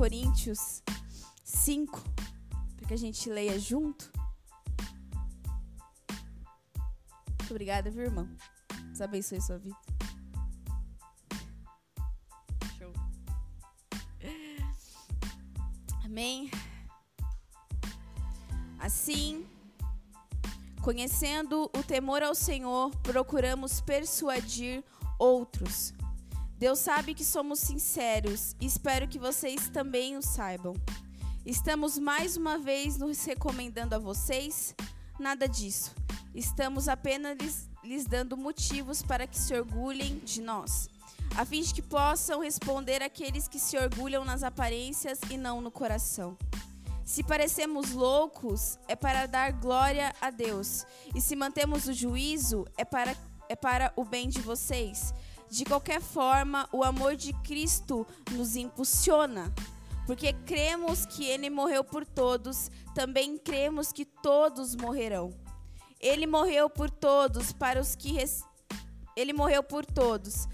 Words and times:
Coríntios 0.00 0.82
5, 1.44 2.02
para 2.74 2.88
que 2.88 2.94
a 2.94 2.96
gente 2.96 3.28
leia 3.28 3.58
junto. 3.58 4.10
Muito 7.38 7.50
obrigada, 7.50 7.90
viu, 7.90 8.04
irmão? 8.04 8.26
Deus 8.86 9.02
abençoe 9.02 9.42
sua 9.42 9.58
vida. 9.58 9.76
Show. 12.78 12.90
Amém. 16.02 16.50
Assim, 18.78 19.46
conhecendo 20.80 21.64
o 21.76 21.82
temor 21.82 22.22
ao 22.22 22.34
Senhor, 22.34 22.90
procuramos 23.02 23.82
persuadir 23.82 24.82
outros. 25.18 25.92
Deus 26.60 26.78
sabe 26.78 27.14
que 27.14 27.24
somos 27.24 27.58
sinceros 27.58 28.54
e 28.60 28.66
espero 28.66 29.08
que 29.08 29.18
vocês 29.18 29.70
também 29.70 30.18
o 30.18 30.20
saibam. 30.20 30.74
Estamos 31.46 31.96
mais 31.96 32.36
uma 32.36 32.58
vez 32.58 32.98
nos 32.98 33.24
recomendando 33.24 33.94
a 33.94 33.98
vocês? 33.98 34.74
Nada 35.18 35.48
disso. 35.48 35.94
Estamos 36.34 36.86
apenas 36.86 37.38
lhes, 37.38 37.70
lhes 37.82 38.04
dando 38.04 38.36
motivos 38.36 39.00
para 39.00 39.26
que 39.26 39.38
se 39.38 39.54
orgulhem 39.54 40.18
de 40.18 40.42
nós, 40.42 40.90
a 41.34 41.46
fim 41.46 41.62
de 41.62 41.72
que 41.72 41.80
possam 41.80 42.42
responder 42.42 43.02
aqueles 43.02 43.48
que 43.48 43.58
se 43.58 43.78
orgulham 43.78 44.22
nas 44.22 44.42
aparências 44.42 45.18
e 45.30 45.38
não 45.38 45.62
no 45.62 45.70
coração. 45.70 46.36
Se 47.06 47.22
parecemos 47.22 47.92
loucos, 47.92 48.78
é 48.86 48.94
para 48.94 49.24
dar 49.24 49.50
glória 49.52 50.14
a 50.20 50.28
Deus. 50.28 50.84
E 51.14 51.22
se 51.22 51.34
mantemos 51.34 51.86
o 51.86 51.94
juízo, 51.94 52.66
é 52.76 52.84
para, 52.84 53.16
é 53.48 53.56
para 53.56 53.94
o 53.96 54.04
bem 54.04 54.28
de 54.28 54.42
vocês. 54.42 55.14
De 55.50 55.64
qualquer 55.64 56.00
forma, 56.00 56.68
o 56.72 56.84
amor 56.84 57.16
de 57.16 57.32
Cristo 57.42 58.06
nos 58.30 58.54
impulsiona. 58.54 59.52
Porque 60.06 60.32
cremos 60.32 61.04
que 61.04 61.24
Ele 61.24 61.50
morreu 61.50 61.82
por 61.82 62.06
todos, 62.06 62.70
também 62.94 63.36
cremos 63.36 63.92
que 63.92 64.04
todos 64.04 64.76
morrerão. 64.76 65.34
Ele 66.00 66.26
morreu 66.26 66.70
por 66.70 66.88
todos, 66.90 67.52
para 67.52 67.80
os 67.80 67.94
que 67.94 68.16
Ele 69.16 69.32
morreu 69.32 69.62
por 69.62 69.84
todos, 69.84 70.48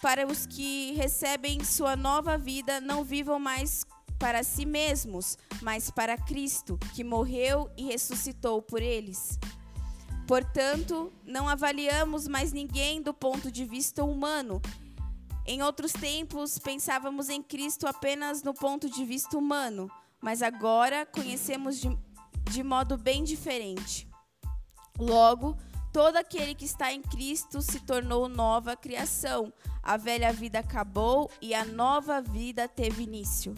para 0.00 0.26
os 0.26 0.46
que 0.46 0.92
recebem 0.94 1.62
sua 1.62 1.94
nova 1.94 2.36
vida, 2.38 2.80
não 2.80 3.04
vivam 3.04 3.38
mais 3.38 3.84
para 4.18 4.42
si 4.42 4.66
mesmos, 4.66 5.38
mas 5.62 5.90
para 5.90 6.16
Cristo, 6.16 6.78
que 6.94 7.04
morreu 7.04 7.70
e 7.76 7.84
ressuscitou 7.84 8.60
por 8.60 8.82
eles. 8.82 9.38
Portanto, 10.28 11.10
não 11.24 11.48
avaliamos 11.48 12.28
mais 12.28 12.52
ninguém 12.52 13.00
do 13.00 13.14
ponto 13.14 13.50
de 13.50 13.64
vista 13.64 14.04
humano. 14.04 14.60
Em 15.46 15.62
outros 15.62 15.90
tempos, 15.90 16.58
pensávamos 16.58 17.30
em 17.30 17.42
Cristo 17.42 17.86
apenas 17.86 18.42
no 18.42 18.52
ponto 18.52 18.90
de 18.90 19.06
vista 19.06 19.38
humano, 19.38 19.90
mas 20.20 20.42
agora 20.42 21.06
conhecemos 21.06 21.80
de, 21.80 21.98
de 22.50 22.62
modo 22.62 22.98
bem 22.98 23.24
diferente. 23.24 24.06
Logo, 24.98 25.56
todo 25.94 26.16
aquele 26.16 26.54
que 26.54 26.66
está 26.66 26.92
em 26.92 27.00
Cristo 27.00 27.62
se 27.62 27.80
tornou 27.80 28.28
nova 28.28 28.76
criação. 28.76 29.50
A 29.82 29.96
velha 29.96 30.30
vida 30.30 30.58
acabou 30.58 31.30
e 31.40 31.54
a 31.54 31.64
nova 31.64 32.20
vida 32.20 32.68
teve 32.68 33.04
início 33.04 33.54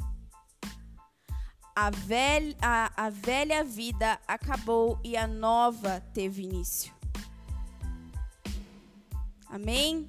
a 1.74 1.90
velha, 1.90 2.56
a, 2.60 3.06
a 3.06 3.10
velha 3.10 3.64
vida 3.64 4.18
acabou 4.26 4.98
e 5.04 5.16
a 5.16 5.26
nova 5.26 6.00
teve 6.12 6.42
início. 6.42 6.92
Amém? 9.46 10.06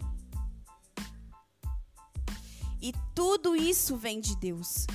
E 2.81 2.93
tudo 3.13 3.55
isso 3.55 3.95
vem 3.95 4.19
de 4.19 4.35
Deus, 4.35 4.87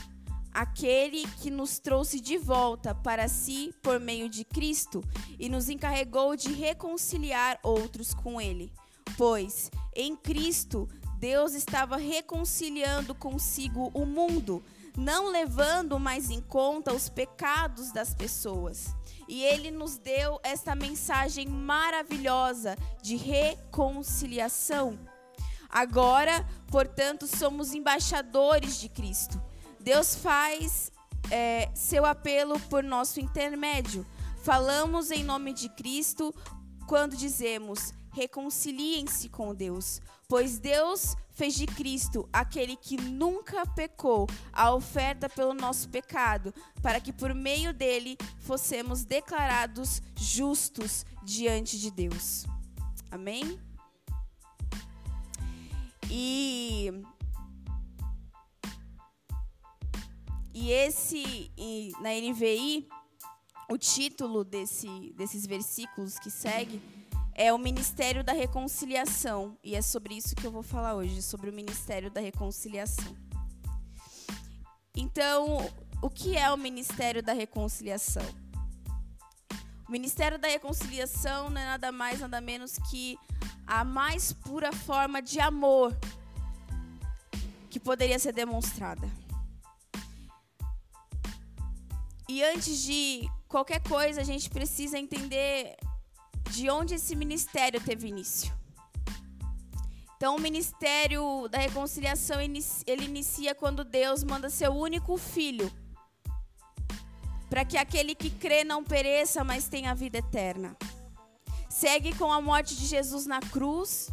aquele 0.53 1.27
que 1.39 1.50
nos 1.50 1.78
trouxe 1.78 2.21
de 2.21 2.37
volta 2.37 2.94
para 2.94 3.28
si 3.28 3.72
por 3.82 4.00
meio 4.00 4.28
de 4.28 4.44
Cristo 4.44 5.05
e 5.38 5.49
nos 5.49 5.69
encarregou 5.69 6.37
de 6.37 6.53
reconciliar 6.53 7.59
outros 7.62 8.12
com 8.12 8.41
Ele. 8.41 8.72
Pois 9.16 9.71
em 9.94 10.16
Cristo 10.16 10.88
Deus 11.19 11.55
estava 11.55 11.97
reconciliando 11.97 13.15
consigo 13.15 13.91
o 13.94 14.05
mundo 14.05 14.62
não 14.97 15.31
levando 15.31 15.99
mais 15.99 16.31
em 16.31 16.41
conta 16.41 16.95
os 16.95 17.09
pecados 17.09 17.93
das 17.93 18.15
pessoas. 18.15 18.95
E 19.29 19.43
ele 19.43 19.71
nos 19.71 19.99
deu 19.99 20.41
esta 20.43 20.75
mensagem 20.75 21.47
maravilhosa 21.49 22.77
de 23.03 23.17
reconciliação. 23.17 24.99
Agora, 25.69 26.47
portanto, 26.69 27.27
somos 27.27 27.75
embaixadores 27.75 28.81
de 28.81 28.89
Cristo. 28.89 29.43
Deus 29.81 30.15
faz 30.15 30.91
é, 31.31 31.69
seu 31.75 32.06
apelo 32.06 32.59
por 32.61 32.83
nosso 32.83 33.21
intermédio. 33.21 34.06
Falamos 34.43 35.11
em 35.11 35.25
nome 35.25 35.53
de 35.53 35.69
Cristo 35.71 36.35
quando 36.87 37.17
dizemos: 37.17 37.93
reconciliem-se 38.16 39.28
com 39.28 39.54
Deus, 39.54 40.00
pois 40.27 40.59
Deus 40.59 41.15
fez 41.32 41.54
de 41.54 41.66
Cristo, 41.66 42.27
aquele 42.32 42.75
que 42.75 42.97
nunca 42.97 43.66
pecou, 43.66 44.27
a 44.50 44.72
oferta 44.75 45.28
pelo 45.28 45.53
nosso 45.53 45.91
pecado, 45.91 46.53
para 46.82 46.99
que 46.99 47.12
por 47.12 47.34
meio 47.34 47.75
dele 47.75 48.16
fossemos 48.38 49.05
declarados 49.05 50.00
justos 50.16 51.05
diante 51.22 51.78
de 51.78 51.91
Deus. 51.91 52.47
Amém? 53.10 53.60
E 56.10 56.91
e 60.55 60.71
esse 60.71 61.53
e 61.55 61.93
na 62.00 62.15
NVI 62.15 62.88
o 63.69 63.76
título 63.76 64.43
desse, 64.43 65.12
desses 65.15 65.44
versículos 65.44 66.19
que 66.19 66.31
segue 66.31 66.81
é 67.39 67.53
o 67.53 67.59
Ministério 67.59 68.25
da 68.25 68.33
Reconciliação. 68.33 69.59
E 69.63 69.75
é 69.77 69.83
sobre 69.83 70.17
isso 70.17 70.35
que 70.35 70.47
eu 70.47 70.51
vou 70.51 70.63
falar 70.63 70.95
hoje, 70.95 71.21
sobre 71.21 71.51
o 71.51 71.53
Ministério 71.53 72.11
da 72.11 72.19
Reconciliação. 72.19 73.15
Então, 74.97 75.71
o 76.01 76.09
que 76.09 76.35
é 76.35 76.51
o 76.51 76.57
Ministério 76.57 77.23
da 77.23 77.35
Reconciliação? 77.35 78.25
O 79.87 79.93
Ministério 79.93 80.39
da 80.39 80.49
Reconciliação 80.49 81.51
não 81.51 81.61
é 81.61 81.67
nada 81.67 81.93
mais, 81.93 82.21
nada 82.21 82.41
menos 82.41 82.79
que 82.91 83.19
a 83.67 83.85
mais 83.85 84.33
pura 84.33 84.73
forma 84.73 85.21
de 85.21 85.39
amor 85.39 85.95
que 87.69 87.79
poderia 87.79 88.19
ser 88.19 88.33
demonstrada. 88.33 89.07
E 92.27 92.43
antes 92.43 92.83
de 92.83 93.29
qualquer 93.47 93.83
coisa, 93.83 94.23
a 94.23 94.25
gente 94.25 94.49
precisa 94.49 94.99
entender 94.99 95.77
de 96.51 96.71
onde 96.71 96.95
esse 96.95 97.15
ministério 97.15 97.81
teve 97.81 98.09
início. 98.09 98.55
Então, 100.17 100.37
o 100.37 100.41
ministério 100.41 101.47
da 101.49 101.59
reconciliação 101.59 102.41
ele 102.41 103.05
inicia 103.05 103.55
quando 103.55 103.84
Deus 103.84 104.25
manda 104.25 104.49
seu 104.49 104.73
único 104.73 105.17
filho 105.17 105.71
para 107.49 107.65
que 107.65 107.77
aquele 107.77 108.15
que 108.15 108.31
crê 108.31 108.65
não 108.65 108.83
pereça, 108.83 109.45
mas 109.45 109.69
tenha 109.69 109.93
a 109.93 109.95
vida 109.95 110.19
eterna. 110.19 110.77
Segue 111.69 112.15
com 112.17 112.33
a 112.33 112.41
morte 112.41 112.77
de 112.77 112.87
Jesus 112.87 113.27
na 113.27 113.41
cruz, 113.41 114.09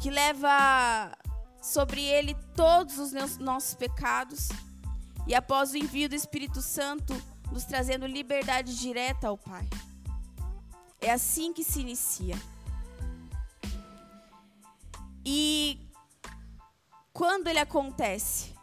que 0.00 0.10
leva 0.10 1.16
sobre 1.62 2.02
ele 2.02 2.34
todos 2.56 2.98
os 2.98 3.38
nossos 3.38 3.74
pecados, 3.74 4.48
e 5.26 5.34
após 5.34 5.72
o 5.72 5.76
envio 5.76 6.08
do 6.08 6.14
Espírito 6.14 6.60
Santo, 6.60 7.14
nos 7.52 7.64
trazendo 7.64 8.06
liberdade 8.06 8.76
direta 8.76 9.28
ao 9.28 9.38
Pai. 9.38 9.68
É 11.02 11.10
assim 11.10 11.52
que 11.52 11.64
se 11.64 11.80
inicia. 11.80 12.36
E 15.24 15.90
quando 17.12 17.48
ele 17.48 17.58
acontece? 17.58 18.54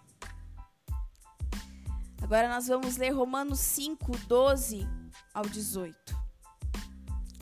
Agora 2.22 2.48
nós 2.48 2.68
vamos 2.68 2.96
ler 2.96 3.10
Romanos 3.10 3.60
5, 3.60 4.18
12 4.26 4.88
ao 5.34 5.44
18, 5.44 6.18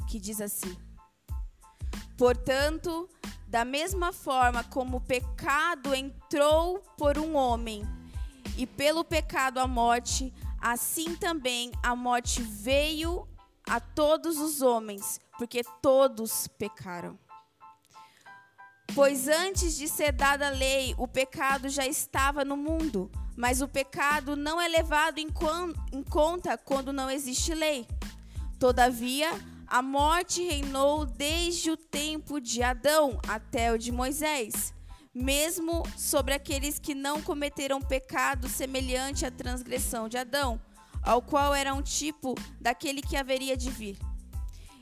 que 0.10 0.20
diz 0.20 0.42
assim: 0.42 0.76
Portanto, 2.18 3.08
da 3.48 3.64
mesma 3.64 4.12
forma 4.12 4.64
como 4.64 4.98
o 4.98 5.02
pecado 5.02 5.94
entrou 5.94 6.80
por 6.98 7.20
um 7.20 7.36
homem, 7.36 7.84
e 8.58 8.66
pelo 8.66 9.04
pecado 9.04 9.60
a 9.60 9.68
morte, 9.68 10.34
assim 10.60 11.16
também 11.16 11.72
a 11.84 11.96
morte 11.96 12.42
veio 12.42 13.28
a 13.68 13.80
todos 13.80 14.38
os 14.40 14.62
homens, 14.62 15.20
porque 15.38 15.62
todos 15.82 16.48
pecaram. 16.48 17.18
Pois 18.96 19.28
antes 19.28 19.78
de 19.78 19.88
ser 19.88 20.12
dada 20.12 20.48
a 20.48 20.52
lei, 20.52 20.96
o 20.98 21.08
pecado 21.08 21.70
já 21.70 21.86
estava 21.86 22.46
no 22.46 22.56
mundo, 22.56 23.12
mas 23.36 23.62
o 23.62 23.68
pecado 23.68 24.36
não 24.36 24.60
é 24.60 24.68
levado 24.68 25.20
em, 25.20 25.28
conta 26.10 26.58
quando 26.58 26.94
não 26.94 27.10
existe 27.10 27.54
lei. 27.54 27.88
Todavia, 28.58 29.30
a 29.68 29.82
morte 29.82 30.42
reinou 30.42 31.06
desde 31.06 31.70
o 31.70 31.78
tempo 31.78 32.40
de 32.40 32.64
Adão 32.64 33.20
até 33.28 33.72
o 33.72 33.78
de 33.78 33.92
Moisés, 33.92 34.74
mesmo 35.14 35.84
sobre 35.98 36.34
aqueles 36.34 36.80
que 36.80 36.96
não 36.96 37.22
cometeram 37.22 37.82
pecado 37.82 38.48
semelhante 38.48 39.26
à 39.26 39.32
transgressão 39.32 40.08
de 40.08 40.18
Adão, 40.18 40.60
ao 41.02 41.22
qual 41.22 41.54
era 41.54 41.74
um 41.74 41.82
tipo 41.82 42.36
daquele 42.60 43.02
que 43.02 43.16
haveria 43.16 43.56
de 43.56 43.70
vir. 43.70 43.98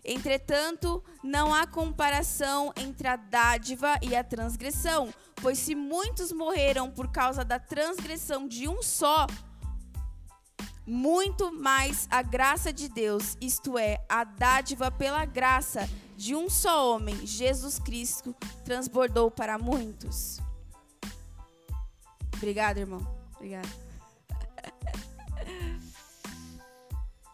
Entretanto, 0.03 1.03
não 1.23 1.53
há 1.53 1.65
comparação 1.65 2.71
entre 2.77 3.07
a 3.07 3.15
dádiva 3.15 3.97
e 4.03 4.15
a 4.15 4.23
transgressão, 4.23 5.11
pois 5.41 5.57
se 5.57 5.73
muitos 5.73 6.31
morreram 6.31 6.91
por 6.91 7.11
causa 7.11 7.43
da 7.43 7.57
transgressão 7.57 8.47
de 8.47 8.67
um 8.67 8.83
só, 8.83 9.25
muito 10.85 11.51
mais 11.51 12.07
a 12.11 12.21
graça 12.21 12.71
de 12.71 12.87
Deus, 12.87 13.35
isto 13.41 13.77
é, 13.77 14.05
a 14.07 14.23
dádiva 14.23 14.91
pela 14.91 15.25
graça 15.25 15.89
de 16.15 16.35
um 16.35 16.49
só 16.49 16.93
homem, 16.93 17.25
Jesus 17.25 17.79
Cristo, 17.79 18.35
transbordou 18.63 19.31
para 19.31 19.57
muitos. 19.57 20.39
Obrigado, 22.35 22.77
irmão. 22.77 23.05
Obrigado. 23.35 23.84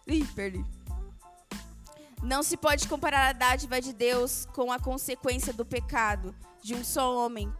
Ih, 0.08 0.26
perdi. 0.36 0.64
Não 2.24 2.44
se 2.44 2.56
pode 2.56 2.88
comparar 2.88 3.30
a 3.30 3.34
dádiva 3.34 3.82
de 3.82 3.94
Deus 3.94 4.46
com 4.54 4.72
a 4.72 4.80
consequência 4.80 5.52
do 5.52 5.66
pecado 5.66 6.36
de 6.64 6.76
um 6.76 6.84
só 6.84 7.16
homem. 7.18 7.52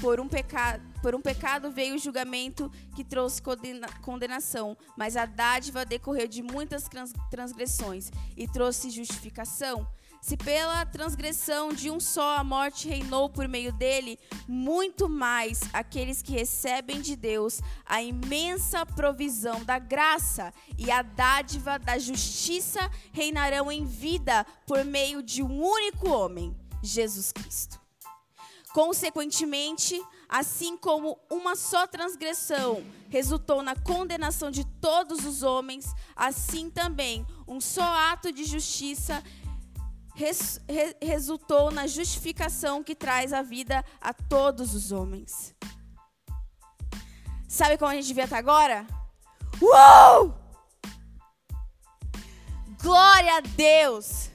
Por 0.00 0.20
um, 0.20 0.28
pecado, 0.28 0.82
por 1.00 1.14
um 1.14 1.20
pecado 1.20 1.70
veio 1.70 1.94
o 1.94 1.98
julgamento 1.98 2.70
que 2.94 3.04
trouxe 3.04 3.40
condena, 3.40 3.86
condenação, 4.02 4.76
mas 4.96 5.16
a 5.16 5.24
dádiva 5.24 5.84
decorreu 5.84 6.26
de 6.26 6.42
muitas 6.42 6.88
transgressões 7.30 8.10
e 8.36 8.46
trouxe 8.46 8.90
justificação. 8.90 9.86
Se 10.24 10.38
pela 10.38 10.86
transgressão 10.86 11.68
de 11.70 11.90
um 11.90 12.00
só 12.00 12.38
a 12.38 12.42
morte 12.42 12.88
reinou 12.88 13.28
por 13.28 13.46
meio 13.46 13.70
dele, 13.70 14.18
muito 14.48 15.06
mais 15.06 15.60
aqueles 15.70 16.22
que 16.22 16.32
recebem 16.32 17.02
de 17.02 17.14
Deus 17.14 17.60
a 17.84 18.02
imensa 18.02 18.86
provisão 18.86 19.62
da 19.66 19.78
graça 19.78 20.50
e 20.78 20.90
a 20.90 21.02
dádiva 21.02 21.78
da 21.78 21.98
justiça 21.98 22.90
reinarão 23.12 23.70
em 23.70 23.84
vida 23.84 24.46
por 24.66 24.82
meio 24.82 25.22
de 25.22 25.42
um 25.42 25.62
único 25.62 26.08
homem, 26.08 26.56
Jesus 26.82 27.30
Cristo. 27.30 27.78
Consequentemente, 28.72 30.02
assim 30.26 30.74
como 30.78 31.18
uma 31.30 31.54
só 31.54 31.86
transgressão 31.86 32.82
resultou 33.10 33.62
na 33.62 33.76
condenação 33.76 34.50
de 34.50 34.64
todos 34.80 35.26
os 35.26 35.42
homens, 35.42 35.94
assim 36.16 36.70
também 36.70 37.26
um 37.46 37.60
só 37.60 37.84
ato 37.84 38.32
de 38.32 38.44
justiça 38.44 39.22
res, 40.14 40.60
re, 40.68 40.96
resultou 41.02 41.70
na 41.70 41.86
justificação 41.86 42.82
que 42.82 42.94
traz 42.94 43.32
a 43.32 43.42
vida 43.42 43.84
a 44.00 44.12
todos 44.14 44.74
os 44.74 44.92
homens. 44.92 45.54
Sabe 47.48 47.78
como 47.78 47.90
a 47.90 47.94
gente 47.94 48.08
devia 48.08 48.24
estar 48.24 48.38
agora? 48.38 48.86
Uou! 49.60 50.34
Glória 52.82 53.36
a 53.36 53.40
Deus! 53.40 54.30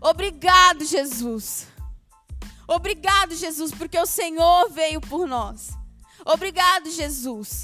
Obrigado, 0.00 0.84
Jesus. 0.84 1.66
Obrigado, 2.66 3.34
Jesus, 3.34 3.72
porque 3.72 3.98
o 3.98 4.06
Senhor 4.06 4.70
veio 4.70 5.00
por 5.00 5.26
nós. 5.26 5.70
Obrigado, 6.24 6.90
Jesus, 6.90 7.62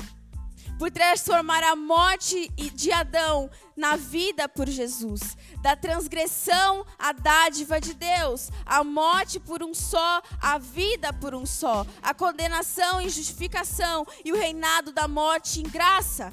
por 0.79 0.91
transformar 0.91 1.63
a 1.63 1.75
morte 1.75 2.49
de 2.51 2.93
Adão 2.93 3.51
na 3.77 3.97
vida 3.97 4.49
por 4.49 4.69
Jesus 4.69 5.37
da 5.67 5.75
transgressão 5.75 6.87
à 6.97 7.13
dádiva 7.13 7.81
de 7.81 7.93
Deus, 7.93 8.51
a 8.65 8.85
morte 8.85 9.41
por 9.41 9.65
um 9.65 9.75
só, 9.75 10.23
a 10.41 10.59
vida 10.59 11.13
por 11.13 11.35
um 11.35 11.45
só, 11.45 11.85
a 12.01 12.15
condenação 12.15 13.01
em 13.01 13.09
justificação 13.09 14.07
e 14.25 14.33
o 14.33 14.37
reinado 14.37 14.93
da 14.93 15.09
morte 15.09 15.59
em 15.59 15.65
graça. 15.65 16.33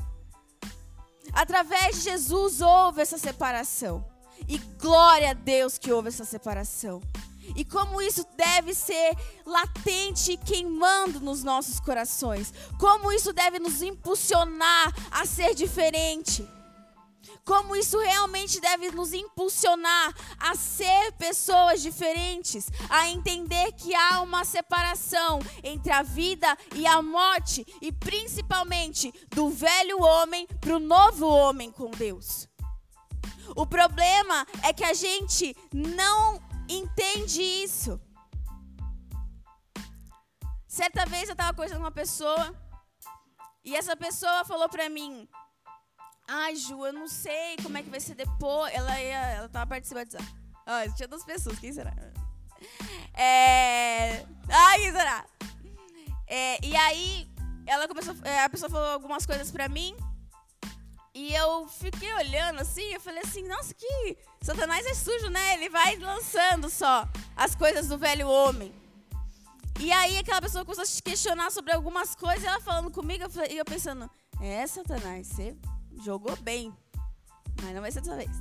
Através 1.34 1.96
de 1.96 2.02
Jesus 2.12 2.62
houve 2.62 3.02
essa 3.02 3.18
separação. 3.18 4.06
E 4.48 4.60
glória 4.80 5.32
a 5.32 5.34
Deus 5.34 5.80
que 5.80 5.92
houve 5.92 6.10
essa 6.10 6.26
separação. 6.26 7.02
E 7.56 7.66
como 7.66 8.02
isso 8.02 8.26
deve 8.36 8.74
ser 8.74 9.16
latente 9.46 10.34
e 10.34 10.38
queimando 10.38 11.20
nos 11.20 11.44
nossos 11.44 11.80
corações. 11.80 12.54
Como 12.80 13.12
isso 13.12 13.34
deve 13.34 13.60
nos 13.60 13.82
impulsionar 13.82 14.94
a 15.12 15.26
ser 15.26 15.54
diferente 15.54 16.48
como 17.46 17.76
isso 17.76 18.00
realmente 18.00 18.60
deve 18.60 18.92
nos 18.92 19.14
impulsionar 19.14 20.14
a 20.40 20.56
ser 20.56 21.12
pessoas 21.14 21.82
diferentes, 21.82 22.70
a 22.90 23.10
entender 23.10 23.74
que 23.74 23.94
há 23.94 24.22
uma 24.22 24.46
separação 24.46 25.40
entre 25.62 25.92
a 25.92 26.02
vida 26.02 26.58
e 26.76 26.86
a 26.88 27.02
morte, 27.02 27.66
e 27.82 27.92
principalmente 27.92 29.14
do 29.32 29.50
velho 29.50 30.02
homem 30.02 30.48
para 30.62 30.76
o 30.76 30.80
novo 30.80 31.28
homem 31.28 31.72
com 31.72 31.92
Deus. 31.92 32.48
O 33.56 33.66
problema 33.66 34.48
é 34.64 34.72
que 34.72 34.84
a 34.84 34.94
gente 34.94 35.56
não 35.72 36.42
entende 36.70 37.42
isso. 37.42 38.00
Certa 40.68 41.06
vez 41.06 41.30
eu 41.30 41.34
estava 41.34 41.54
conversando 41.54 41.78
com 41.78 41.84
uma 41.84 41.92
pessoa 41.92 42.56
e 43.64 43.76
essa 43.76 43.96
pessoa 43.96 44.44
falou 44.44 44.68
para 44.68 44.90
mim: 44.90 45.28
Ai, 46.28 46.56
Ju, 46.56 46.86
eu 46.86 46.94
não 46.94 47.08
sei 47.08 47.58
como 47.62 47.78
é 47.78 47.84
que 47.84 47.90
vai 47.90 48.00
ser 48.00 48.16
depois. 48.16 48.74
Ela 48.74 49.00
ia, 49.00 49.50
ela 49.54 49.68
participando. 49.68 50.18
Ah, 50.66 50.84
tinha 50.96 51.08
duas 51.08 51.24
pessoas, 51.24 51.60
quem 51.60 51.72
será? 51.72 51.94
É. 53.14 54.26
Ai, 54.50 54.80
quem 54.80 54.92
será? 54.92 55.26
É, 56.26 56.66
e 56.66 56.76
aí, 56.76 57.32
ela 57.68 57.88
começou. 57.88 58.16
É, 58.24 58.44
a 58.44 58.50
pessoa 58.50 58.70
falou 58.70 58.94
algumas 58.94 59.26
coisas 59.26 59.52
pra 59.52 59.70
mim. 59.70 59.96
E 61.16 61.34
eu 61.36 61.68
fiquei 61.68 62.12
olhando 62.16 62.62
assim, 62.62 62.94
eu 62.94 63.00
falei 63.00 63.22
assim, 63.24 63.48
nossa, 63.48 63.74
que 63.74 64.18
Satanás 64.42 64.84
é 64.86 64.96
sujo, 64.96 65.30
né? 65.30 65.54
Ele 65.54 65.70
vai 65.70 65.96
lançando 65.98 66.70
só 66.72 67.08
as 67.36 67.54
coisas 67.54 67.88
do 67.88 68.00
velho 68.00 68.28
homem. 68.28 68.74
E 69.80 69.92
aí 69.92 70.18
aquela 70.18 70.42
pessoa 70.42 70.66
começou 70.66 70.82
a 70.82 70.88
se 70.88 71.04
questionar 71.04 71.52
sobre 71.52 71.72
algumas 71.72 72.16
coisas, 72.16 72.44
ela 72.44 72.60
falando 72.60 72.90
comigo, 72.90 73.26
e 73.50 73.58
eu 73.58 73.66
pensando, 73.66 74.10
é, 74.42 74.66
Satanás, 74.66 75.28
você 75.28 75.56
jogou 76.04 76.36
bem. 76.38 76.74
Mas 77.62 77.76
não 77.76 77.82
vai 77.82 77.92
ser 77.92 78.02
dessa 78.02 78.16
vez. 78.16 78.32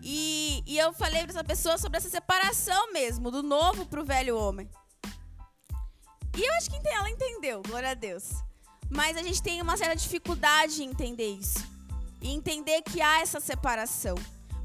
E, 0.00 0.62
e 0.64 0.78
eu 0.78 0.92
falei 0.92 1.22
para 1.22 1.32
essa 1.32 1.44
pessoa 1.44 1.76
sobre 1.76 1.98
essa 1.98 2.08
separação 2.08 2.92
mesmo, 2.92 3.32
do 3.32 3.42
novo 3.42 3.84
para 3.84 4.00
o 4.00 4.04
velho 4.04 4.38
homem. 4.38 4.70
E 6.36 6.44
eu 6.44 6.54
acho 6.54 6.70
que 6.70 6.88
ela 6.88 7.10
entendeu, 7.10 7.62
glória 7.66 7.90
a 7.90 7.94
Deus. 7.94 8.30
Mas 8.88 9.16
a 9.16 9.22
gente 9.22 9.42
tem 9.42 9.60
uma 9.60 9.76
certa 9.76 9.96
dificuldade 9.96 10.84
em 10.84 10.90
entender 10.90 11.30
isso. 11.30 11.75
E 12.26 12.30
entender 12.32 12.82
que 12.82 13.00
há 13.00 13.20
essa 13.20 13.38
separação. 13.38 14.16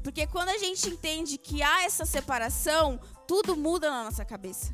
Porque 0.02 0.26
quando 0.26 0.48
a 0.48 0.58
gente 0.58 0.88
entende 0.88 1.38
que 1.38 1.62
há 1.62 1.84
essa 1.84 2.04
separação, 2.04 2.98
tudo 3.24 3.56
muda 3.56 3.88
na 3.88 4.02
nossa 4.02 4.24
cabeça. 4.24 4.72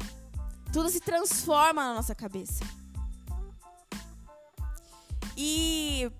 Tudo 0.73 0.88
se 0.88 0.99
transforma 0.99 1.85
na 1.85 1.95
nossa 1.97 2.14
cabeça. 2.14 2.64
E 5.37 6.11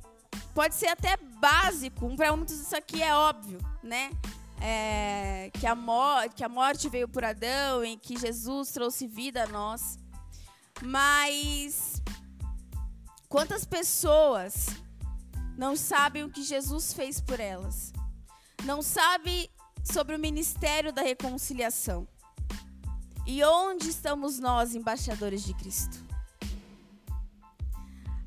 pode 0.55 0.75
ser 0.75 0.89
até 0.89 1.17
básico, 1.41 2.15
para 2.15 2.37
muitos 2.37 2.61
isso 2.61 2.77
aqui 2.77 3.03
é 3.03 3.15
óbvio, 3.15 3.59
né? 3.83 4.11
É, 4.61 5.51
que, 5.55 5.67
a 5.67 5.75
que 6.29 6.45
a 6.45 6.49
morte 6.51 6.91
veio 6.91 7.09
por 7.09 7.25
Adão 7.25 7.83
e 7.83 7.97
que 7.97 8.19
Jesus 8.19 8.73
trouxe 8.73 9.07
vida 9.07 9.45
a 9.45 9.47
nós. 9.47 9.99
Mas 10.83 12.03
quantas 13.27 13.65
pessoas 13.65 14.67
não 15.59 15.77
sabem 15.77 16.23
o 16.23 16.31
que 16.31 16.43
Jesus 16.43 16.93
fez 16.93 17.21
por 17.21 17.41
elas? 17.41 17.93
Não 18.65 18.81
sabem 18.81 19.51
sobre 19.83 20.15
o 20.15 20.19
ministério 20.19 20.93
da 20.93 21.03
reconciliação. 21.03 22.07
E 23.27 23.43
onde 23.43 23.91
estamos 23.91 24.39
nós, 24.39 24.75
embaixadores 24.75 25.43
de 25.43 25.53
Cristo? 25.55 25.99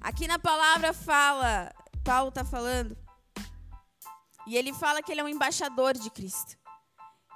Aqui 0.02 0.28
na 0.28 0.38
palavra 0.38 0.94
fala 0.94 1.72
Paulo 2.04 2.30
está 2.30 2.44
falando. 2.44 2.98
E 4.46 4.58
ele 4.58 4.74
fala 4.74 5.02
que 5.02 5.12
ele 5.12 5.22
é 5.22 5.24
um 5.24 5.30
embaixador 5.30 5.94
de 5.94 6.10
Cristo. 6.10 6.58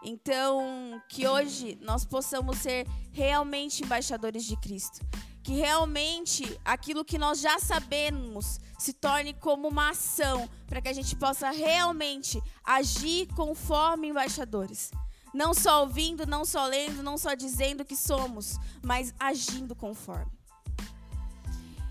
Então, 0.04 1.02
que 1.08 1.26
hoje 1.26 1.78
nós 1.82 2.04
possamos 2.04 2.58
ser 2.58 2.86
realmente 3.12 3.84
embaixadores 3.84 4.44
de 4.44 4.58
Cristo. 4.58 5.00
Que 5.46 5.54
realmente 5.54 6.60
aquilo 6.66 7.06
que 7.06 7.20
nós 7.20 7.40
já 7.40 7.60
sabemos 7.60 8.60
se 8.80 8.92
torne 8.94 9.32
como 9.32 9.68
uma 9.68 9.92
ação, 9.92 10.50
para 10.66 10.82
que 10.82 10.90
a 10.90 10.94
gente 10.94 11.16
possa 11.16 11.52
realmente 11.52 12.42
agir 12.64 13.28
conforme 13.36 14.08
embaixadores. 14.08 14.90
Não 15.36 15.54
só 15.54 15.82
ouvindo, 15.82 16.26
não 16.26 16.46
só 16.46 16.66
lendo, 16.66 17.04
não 17.04 17.16
só 17.16 17.36
dizendo 17.36 17.86
que 17.86 17.96
somos, 17.96 18.58
mas 18.84 19.14
agindo 19.20 19.76
conforme. 19.76 20.32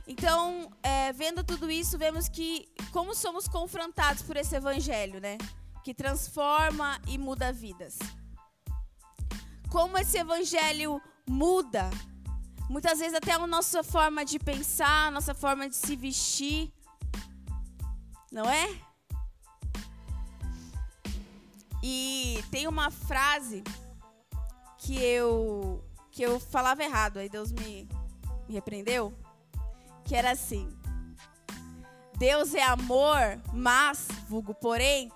Então, 0.05 0.69
é, 0.83 1.13
vendo 1.13 1.45
tudo 1.45 1.71
isso, 1.71 1.97
vemos 1.97 2.29
que 2.29 2.69
como 2.91 3.15
somos 3.15 3.47
confrontados 3.47 4.23
por 4.23 4.37
esse 4.37 4.57
evangelho, 4.57 5.21
né? 5.21 5.39
Que 5.85 5.95
transforma 5.95 7.01
e 7.07 7.17
muda 7.17 7.53
vidas. 7.53 7.99
Como 9.71 9.97
esse 9.97 10.19
evangelho 10.19 11.01
muda 11.25 11.89
Muitas 12.69 12.99
vezes 12.99 13.15
até 13.15 13.33
a 13.33 13.47
nossa 13.47 13.83
forma 13.83 14.25
de 14.25 14.39
pensar, 14.39 15.09
a 15.09 15.11
nossa 15.11 15.35
forma 15.35 15.69
de 15.69 15.77
se 15.77 15.95
vestir. 15.97 16.73
Não 18.33 18.49
é? 18.49 18.69
E 21.83 22.43
tem 22.51 22.67
uma 22.67 22.91
frase 22.91 23.63
que 24.79 24.97
eu 25.03 25.85
que 26.11 26.23
eu 26.23 26.39
falava 26.39 26.83
errado, 26.83 27.19
aí 27.19 27.29
Deus 27.29 27.51
me, 27.51 27.89
me 28.49 28.55
repreendeu, 28.55 29.13
que 30.05 30.15
era 30.15 30.31
assim: 30.31 30.69
Deus 32.17 32.55
é 32.55 32.63
amor, 32.63 33.41
mas, 33.53 34.09
vulgo 34.29 34.55
porém, 34.55 35.11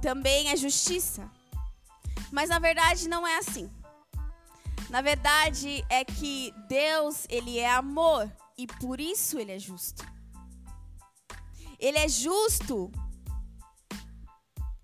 também 0.00 0.48
é 0.48 0.56
justiça. 0.56 1.30
Mas 2.30 2.48
na 2.48 2.58
verdade 2.58 3.08
não 3.08 3.26
é 3.26 3.38
assim. 3.38 3.70
Na 4.90 5.00
verdade 5.00 5.84
é 5.88 6.04
que 6.04 6.52
Deus, 6.68 7.24
ele 7.28 7.58
é 7.58 7.70
amor 7.70 8.30
e 8.58 8.66
por 8.66 9.00
isso 9.00 9.38
ele 9.38 9.52
é 9.52 9.58
justo. 9.58 10.04
Ele 11.78 11.96
é 11.96 12.08
justo, 12.08 12.90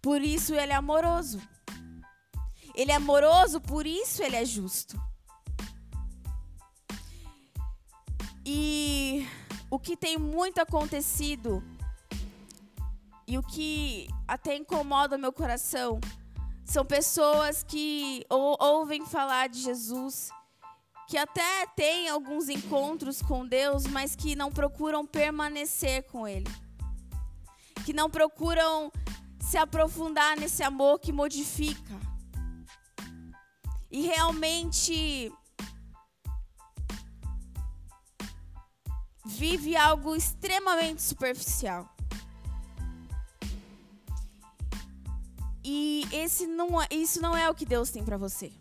por 0.00 0.22
isso 0.22 0.54
ele 0.54 0.72
é 0.72 0.76
amoroso. 0.76 1.40
Ele 2.72 2.92
é 2.92 2.94
amoroso, 2.94 3.60
por 3.60 3.84
isso 3.84 4.22
ele 4.22 4.36
é 4.36 4.44
justo. 4.44 4.96
E 8.44 9.26
o 9.68 9.76
que 9.76 9.96
tem 9.96 10.16
muito 10.16 10.60
acontecido 10.60 11.64
e 13.26 13.36
o 13.36 13.42
que 13.42 14.06
até 14.28 14.54
incomoda 14.54 15.18
meu 15.18 15.32
coração 15.32 15.98
são 16.66 16.85
pessoas 16.85 17.62
que 17.62 18.26
ou, 18.28 18.56
ouvem 18.61 19.06
falar 19.06 19.49
de 19.49 19.61
Jesus, 19.61 20.30
que 21.08 21.16
até 21.16 21.64
têm 21.76 22.08
alguns 22.08 22.49
encontros 22.49 23.23
com 23.23 23.46
Deus, 23.46 23.87
mas 23.87 24.16
que 24.16 24.35
não 24.35 24.50
procuram 24.50 25.06
permanecer 25.06 26.02
com 26.11 26.26
Ele, 26.26 26.50
que 27.85 27.92
não 27.92 28.11
procuram 28.11 28.92
se 29.40 29.56
aprofundar 29.56 30.37
nesse 30.37 30.64
amor 30.64 30.99
que 30.99 31.12
modifica. 31.12 31.94
E 33.88 34.02
realmente 34.02 35.32
vive 39.25 39.76
algo 39.76 40.16
extremamente 40.16 41.00
superficial. 41.00 41.95
E 45.68 46.06
esse 46.12 46.46
não, 46.46 46.80
é, 46.80 46.87
isso 46.92 47.20
não 47.20 47.37
é 47.37 47.50
o 47.50 47.54
que 47.54 47.66
Deus 47.66 47.90
tem 47.90 48.04
para 48.04 48.16
você. 48.16 48.52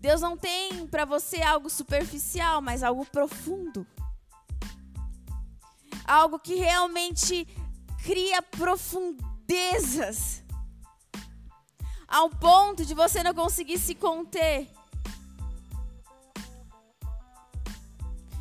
Deus 0.00 0.22
não 0.22 0.38
tem 0.38 0.86
para 0.86 1.04
você 1.04 1.42
algo 1.42 1.68
superficial, 1.68 2.62
mas 2.62 2.82
algo 2.82 3.04
profundo. 3.04 3.86
Algo 6.06 6.38
que 6.38 6.54
realmente 6.54 7.46
cria 8.02 8.40
profundezas. 8.40 10.42
Ao 12.08 12.30
ponto 12.30 12.82
de 12.82 12.94
você 12.94 13.22
não 13.22 13.34
conseguir 13.34 13.78
se 13.78 13.94
conter. 13.94 14.66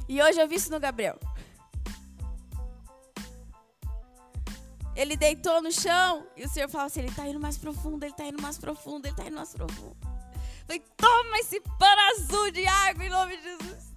E 0.07 0.21
hoje 0.21 0.39
eu 0.39 0.47
vi 0.47 0.55
isso 0.55 0.71
no 0.71 0.79
Gabriel. 0.79 1.19
Ele 5.01 5.17
deitou 5.17 5.63
no 5.63 5.71
chão 5.71 6.27
e 6.37 6.45
o 6.45 6.49
Senhor 6.49 6.69
falou 6.69 6.85
assim: 6.85 6.99
ele 6.99 7.09
está 7.09 7.27
indo 7.27 7.39
mais 7.39 7.57
profundo, 7.57 8.03
ele 8.03 8.11
está 8.11 8.23
indo 8.23 8.39
mais 8.39 8.59
profundo, 8.59 9.07
ele 9.07 9.13
está 9.13 9.25
indo 9.25 9.35
mais 9.35 9.51
profundo. 9.51 9.97
Falei: 10.67 10.83
toma 10.95 11.39
esse 11.39 11.59
pano 11.59 12.01
azul 12.13 12.51
de 12.51 12.67
água 12.67 13.03
em 13.03 13.09
nome 13.09 13.35
de 13.35 13.43
Jesus. 13.43 13.93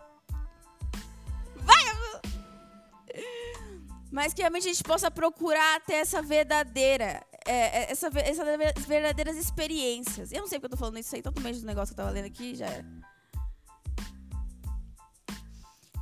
Vai, 1.56 1.84
Mas 4.10 4.32
que 4.32 4.40
realmente 4.40 4.66
a 4.66 4.72
gente 4.72 4.82
possa 4.82 5.10
procurar 5.10 5.78
ter 5.82 5.96
essa 5.96 6.22
verdadeira, 6.22 7.22
é, 7.44 7.52
é 7.52 7.92
essa, 7.92 8.10
essas 8.20 8.86
verdadeiras 8.86 9.36
experiências. 9.36 10.32
Eu 10.32 10.40
não 10.40 10.48
sei 10.48 10.58
porque 10.58 10.72
eu 10.72 10.74
estou 10.74 10.78
falando 10.78 10.98
isso 10.98 11.14
aí, 11.14 11.20
totalmente 11.20 11.60
do 11.60 11.66
negócio 11.66 11.94
que 11.94 12.00
eu 12.00 12.04
estava 12.04 12.14
lendo 12.14 12.32
aqui, 12.32 12.54
já 12.54 12.66
era. 12.66 13.03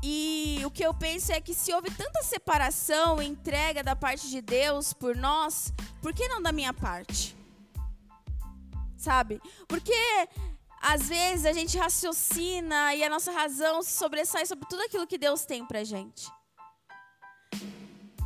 E 0.03 0.61
o 0.65 0.71
que 0.71 0.85
eu 0.85 0.93
penso 0.93 1.31
é 1.31 1.41
que 1.41 1.55
se 1.55 1.73
houve 1.73 1.89
tanta 1.91 2.23
separação 2.23 3.23
entrega 3.23 3.85
da 3.85 3.95
parte 3.95 4.29
de 4.29 4.43
Deus 4.43 4.93
por 4.93 5.15
nós, 5.15 5.73
por 6.01 6.13
que 6.13 6.27
não 6.27 6.43
da 6.43 6.51
minha 6.51 6.75
parte? 6.75 7.37
Sabe? 8.97 9.41
Porque 9.69 9.95
às 10.81 11.09
vezes 11.09 11.47
a 11.47 11.53
gente 11.53 11.79
raciocina 11.79 12.93
e 12.97 13.05
a 13.05 13.09
nossa 13.09 13.31
razão 13.31 13.81
se 13.83 13.93
sobressai 13.93 14.45
sobre 14.45 14.67
tudo 14.69 14.83
aquilo 14.83 15.07
que 15.07 15.17
Deus 15.17 15.47
tem 15.47 15.65
pra 15.65 15.85
gente. 15.85 16.29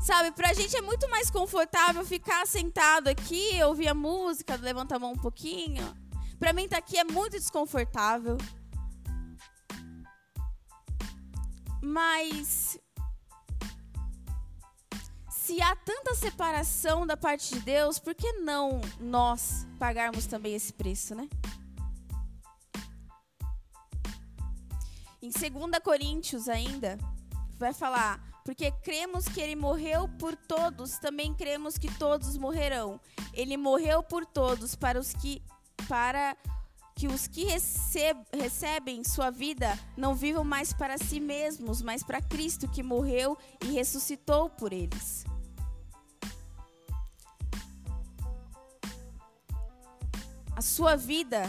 Sabe, 0.03 0.31
pra 0.31 0.55
gente 0.55 0.75
é 0.77 0.81
muito 0.81 1.11
mais 1.11 1.31
confortável 1.31 2.05
ficar 2.05 2.47
sentado 2.47 3.09
aqui, 3.09 3.63
ouvir 3.65 3.89
a 3.89 3.95
música, 3.95 4.57
levantar 4.57 4.97
a 4.97 4.99
mão 5.01 5.13
um 5.13 5.19
pouquinho. 5.19 5.83
Pra 6.39 6.53
mim 6.53 6.69
tá 6.69 6.79
aqui 6.79 6.97
é 6.97 7.05
muito 7.05 7.33
desconfortável. 7.33 8.39
Mas 11.89 12.77
se 15.31 15.63
há 15.63 15.77
tanta 15.77 16.17
separação 16.17 17.07
da 17.07 17.17
parte 17.17 17.55
de 17.55 17.61
Deus, 17.61 18.01
por 18.01 18.13
que 18.13 18.33
não 18.33 18.81
nós 18.99 19.65
pagarmos 19.79 20.27
também 20.27 20.57
esse 20.57 20.73
preço, 20.73 21.15
né? 21.15 21.29
Em 25.23 25.31
2 25.31 25.79
Coríntios 25.85 26.49
ainda, 26.49 26.99
vai 27.57 27.73
falar: 27.73 28.21
porque 28.45 28.73
cremos 28.83 29.27
que 29.29 29.41
ele 29.41 29.55
morreu 29.55 30.09
por 30.19 30.35
todos, 30.35 30.99
também 30.99 31.33
cremos 31.33 31.79
que 31.79 31.93
todos 31.97 32.37
morrerão. 32.37 33.01
Ele 33.33 33.57
morreu 33.57 34.03
por 34.03 34.27
todos 34.27 34.75
para 34.75 34.99
os 34.99 35.13
que 35.13 35.41
para 35.87 36.37
que 36.97 37.07
os 37.07 37.27
que 37.27 37.45
recebem 38.33 39.05
sua 39.05 39.31
vida 39.31 39.79
não 39.99 40.15
vivam 40.15 40.43
mais 40.43 40.73
para 40.73 40.97
si 40.97 41.21
mesmos, 41.21 41.83
mas 41.83 42.03
para 42.03 42.23
Cristo 42.23 42.67
que 42.67 42.83
morreu 42.83 43.37
e 43.63 43.67
ressuscitou 43.67 44.49
por 44.49 44.73
eles. 44.73 45.23
A 50.57 50.63
sua 50.63 50.97
vida 50.97 51.43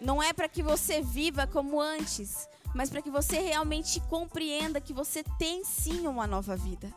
não 0.00 0.20
é 0.20 0.32
para 0.32 0.48
que 0.48 0.60
você 0.60 1.00
viva 1.00 1.46
como 1.46 1.80
antes, 1.80 2.48
mas 2.74 2.90
para 2.90 3.00
que 3.00 3.12
você 3.12 3.38
realmente 3.38 4.00
compreenda 4.00 4.80
que 4.80 4.92
você 4.92 5.22
tem 5.38 5.64
sim 5.64 6.08
uma 6.08 6.26
nova 6.26 6.56
vida. 6.56 6.92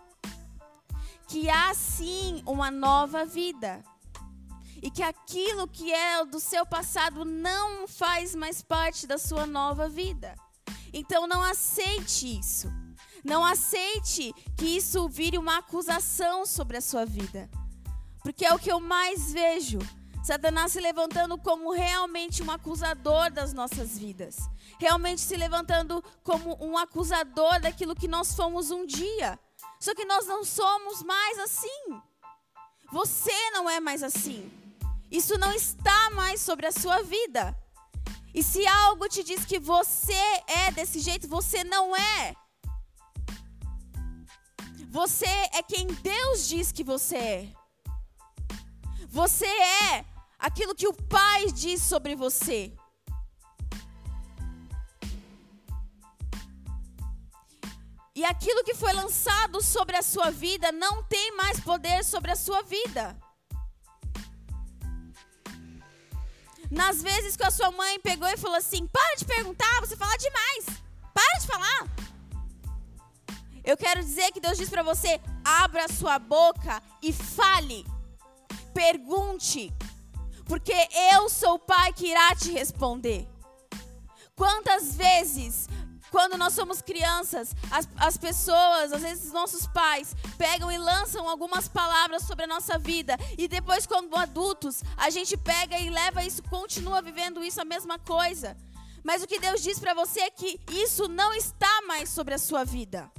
Que 1.27 1.47
há 1.47 1.71
sim 1.75 2.41
uma 2.47 2.71
nova 2.71 3.23
vida 3.23 3.83
e 4.83 4.91
que 4.91 5.01
aquilo 5.01 5.65
que 5.65 5.93
é 5.93 6.25
do 6.25 6.41
seu 6.41 6.65
passado 6.65 7.23
não 7.23 7.87
faz 7.87 8.35
mais 8.35 8.61
parte 8.61 9.07
da 9.07 9.17
sua 9.17 9.45
nova 9.45 9.87
vida. 9.87 10.35
Então 10.91 11.25
não 11.25 11.41
aceite 11.41 12.37
isso. 12.37 12.69
Não 13.23 13.45
aceite 13.45 14.33
que 14.57 14.65
isso 14.65 15.07
vire 15.07 15.37
uma 15.37 15.59
acusação 15.59 16.45
sobre 16.45 16.75
a 16.75 16.81
sua 16.81 17.05
vida. 17.05 17.49
Porque 18.21 18.45
é 18.45 18.53
o 18.53 18.59
que 18.59 18.69
eu 18.69 18.81
mais 18.81 19.31
vejo. 19.31 19.79
Satanás 20.21 20.73
se 20.73 20.81
levantando 20.81 21.37
como 21.37 21.71
realmente 21.71 22.43
um 22.43 22.51
acusador 22.51 23.31
das 23.31 23.53
nossas 23.53 23.97
vidas. 23.97 24.35
Realmente 24.77 25.21
se 25.21 25.37
levantando 25.37 26.03
como 26.25 26.57
um 26.59 26.77
acusador 26.77 27.61
daquilo 27.61 27.95
que 27.95 28.07
nós 28.07 28.35
fomos 28.35 28.69
um 28.69 28.85
dia. 28.85 29.39
Só 29.79 29.95
que 29.95 30.03
nós 30.03 30.27
não 30.27 30.43
somos 30.43 31.01
mais 31.03 31.39
assim. 31.39 32.01
Você 32.91 33.51
não 33.51 33.69
é 33.69 33.79
mais 33.79 34.03
assim. 34.03 34.62
Isso 35.13 35.37
não 35.37 35.53
está 35.53 36.09
mais 36.09 36.41
sobre 36.41 36.65
a 36.65 36.71
sua 36.71 37.03
vida. 37.03 37.55
E 38.33 38.41
se 38.41 38.65
algo 38.65 39.07
te 39.07 39.23
diz 39.23 39.45
que 39.45 39.59
você 39.59 40.23
é 40.47 40.71
desse 40.71 40.99
jeito, 40.99 41.27
você 41.27 41.63
não 41.63 41.95
é. 41.95 42.35
Você 44.89 45.27
é 45.53 45.61
quem 45.61 45.85
Deus 45.85 46.47
diz 46.47 46.71
que 46.71 46.83
você 46.83 47.15
é. 47.15 47.53
Você 49.07 49.45
é 49.45 50.03
aquilo 50.39 50.73
que 50.73 50.87
o 50.87 50.93
Pai 50.93 51.45
diz 51.51 51.83
sobre 51.83 52.15
você. 52.15 52.73
E 58.15 58.25
aquilo 58.25 58.63
que 58.63 58.73
foi 58.73 58.93
lançado 58.93 59.61
sobre 59.61 59.95
a 59.95 60.01
sua 60.01 60.31
vida 60.31 60.71
não 60.71 61.03
tem 61.03 61.35
mais 61.37 61.59
poder 61.59 62.03
sobre 62.03 62.31
a 62.31 62.35
sua 62.35 62.63
vida. 62.63 63.15
Nas 66.73 67.03
vezes 67.03 67.37
que 67.37 67.43
a 67.43 67.51
sua 67.51 67.69
mãe 67.71 67.99
pegou 67.99 68.27
e 68.27 68.35
falou 68.35 68.57
assim: 68.57 68.87
para 68.87 69.15
de 69.15 69.25
perguntar, 69.25 69.79
você 69.79 69.95
fala 69.95 70.17
demais. 70.17 70.65
Para 71.13 71.39
de 71.39 71.45
falar. 71.45 71.87
Eu 73.63 73.77
quero 73.77 74.01
dizer 74.01 74.31
que 74.31 74.39
Deus 74.39 74.57
diz 74.57 74.69
para 74.71 74.81
você: 74.81 75.21
abra 75.45 75.87
sua 75.87 76.17
boca 76.17 76.81
e 77.01 77.13
fale. 77.13 77.85
Pergunte. 78.73 79.71
Porque 80.45 80.73
eu 81.13 81.29
sou 81.29 81.53
o 81.53 81.59
pai 81.59 81.93
que 81.93 82.07
irá 82.07 82.35
te 82.35 82.51
responder. 82.51 83.27
Quantas 84.35 84.95
vezes 84.95 85.69
quando 86.13 86.37
nós 86.37 86.53
somos 86.53 86.79
crianças, 86.79 87.55
as, 87.71 87.89
as 87.97 88.17
pessoas, 88.17 88.93
às 88.93 89.01
vezes 89.01 89.33
nossos 89.33 89.65
pais, 89.65 90.15
pegam 90.37 90.71
e 90.71 90.77
lançam 90.77 91.27
algumas 91.27 91.67
palavras 91.67 92.21
sobre 92.21 92.43
a 92.43 92.47
nossa 92.47 92.77
vida. 92.77 93.17
E 93.35 93.47
depois, 93.47 93.87
quando 93.87 94.15
adultos, 94.15 94.83
a 94.95 95.09
gente 95.09 95.35
pega 95.35 95.75
e 95.79 95.89
leva 95.89 96.23
isso, 96.23 96.43
continua 96.43 97.01
vivendo 97.01 97.43
isso, 97.43 97.59
a 97.59 97.65
mesma 97.65 97.97
coisa. 97.97 98.55
Mas 99.03 99.23
o 99.23 99.27
que 99.27 99.39
Deus 99.39 99.63
diz 99.63 99.79
para 99.79 99.95
você 99.95 100.19
é 100.19 100.29
que 100.29 100.59
isso 100.69 101.07
não 101.07 101.33
está 101.33 101.81
mais 101.87 102.09
sobre 102.09 102.35
a 102.35 102.37
sua 102.37 102.63
vida. 102.63 103.11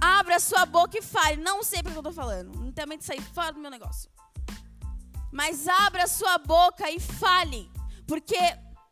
Abra 0.00 0.38
sua 0.38 0.64
boca 0.64 0.96
e 0.96 1.02
fale. 1.02 1.42
Não 1.42 1.64
sei 1.64 1.82
porque 1.82 1.98
eu 1.98 2.08
estou 2.08 2.12
falando. 2.12 2.72
Também 2.72 3.00
sair 3.00 3.20
fora 3.20 3.52
do 3.52 3.58
meu 3.58 3.70
negócio. 3.70 4.08
Mas 5.32 5.66
abra 5.66 6.06
sua 6.06 6.38
boca 6.38 6.88
e 6.88 7.00
fale. 7.00 7.68
Porque 8.06 8.38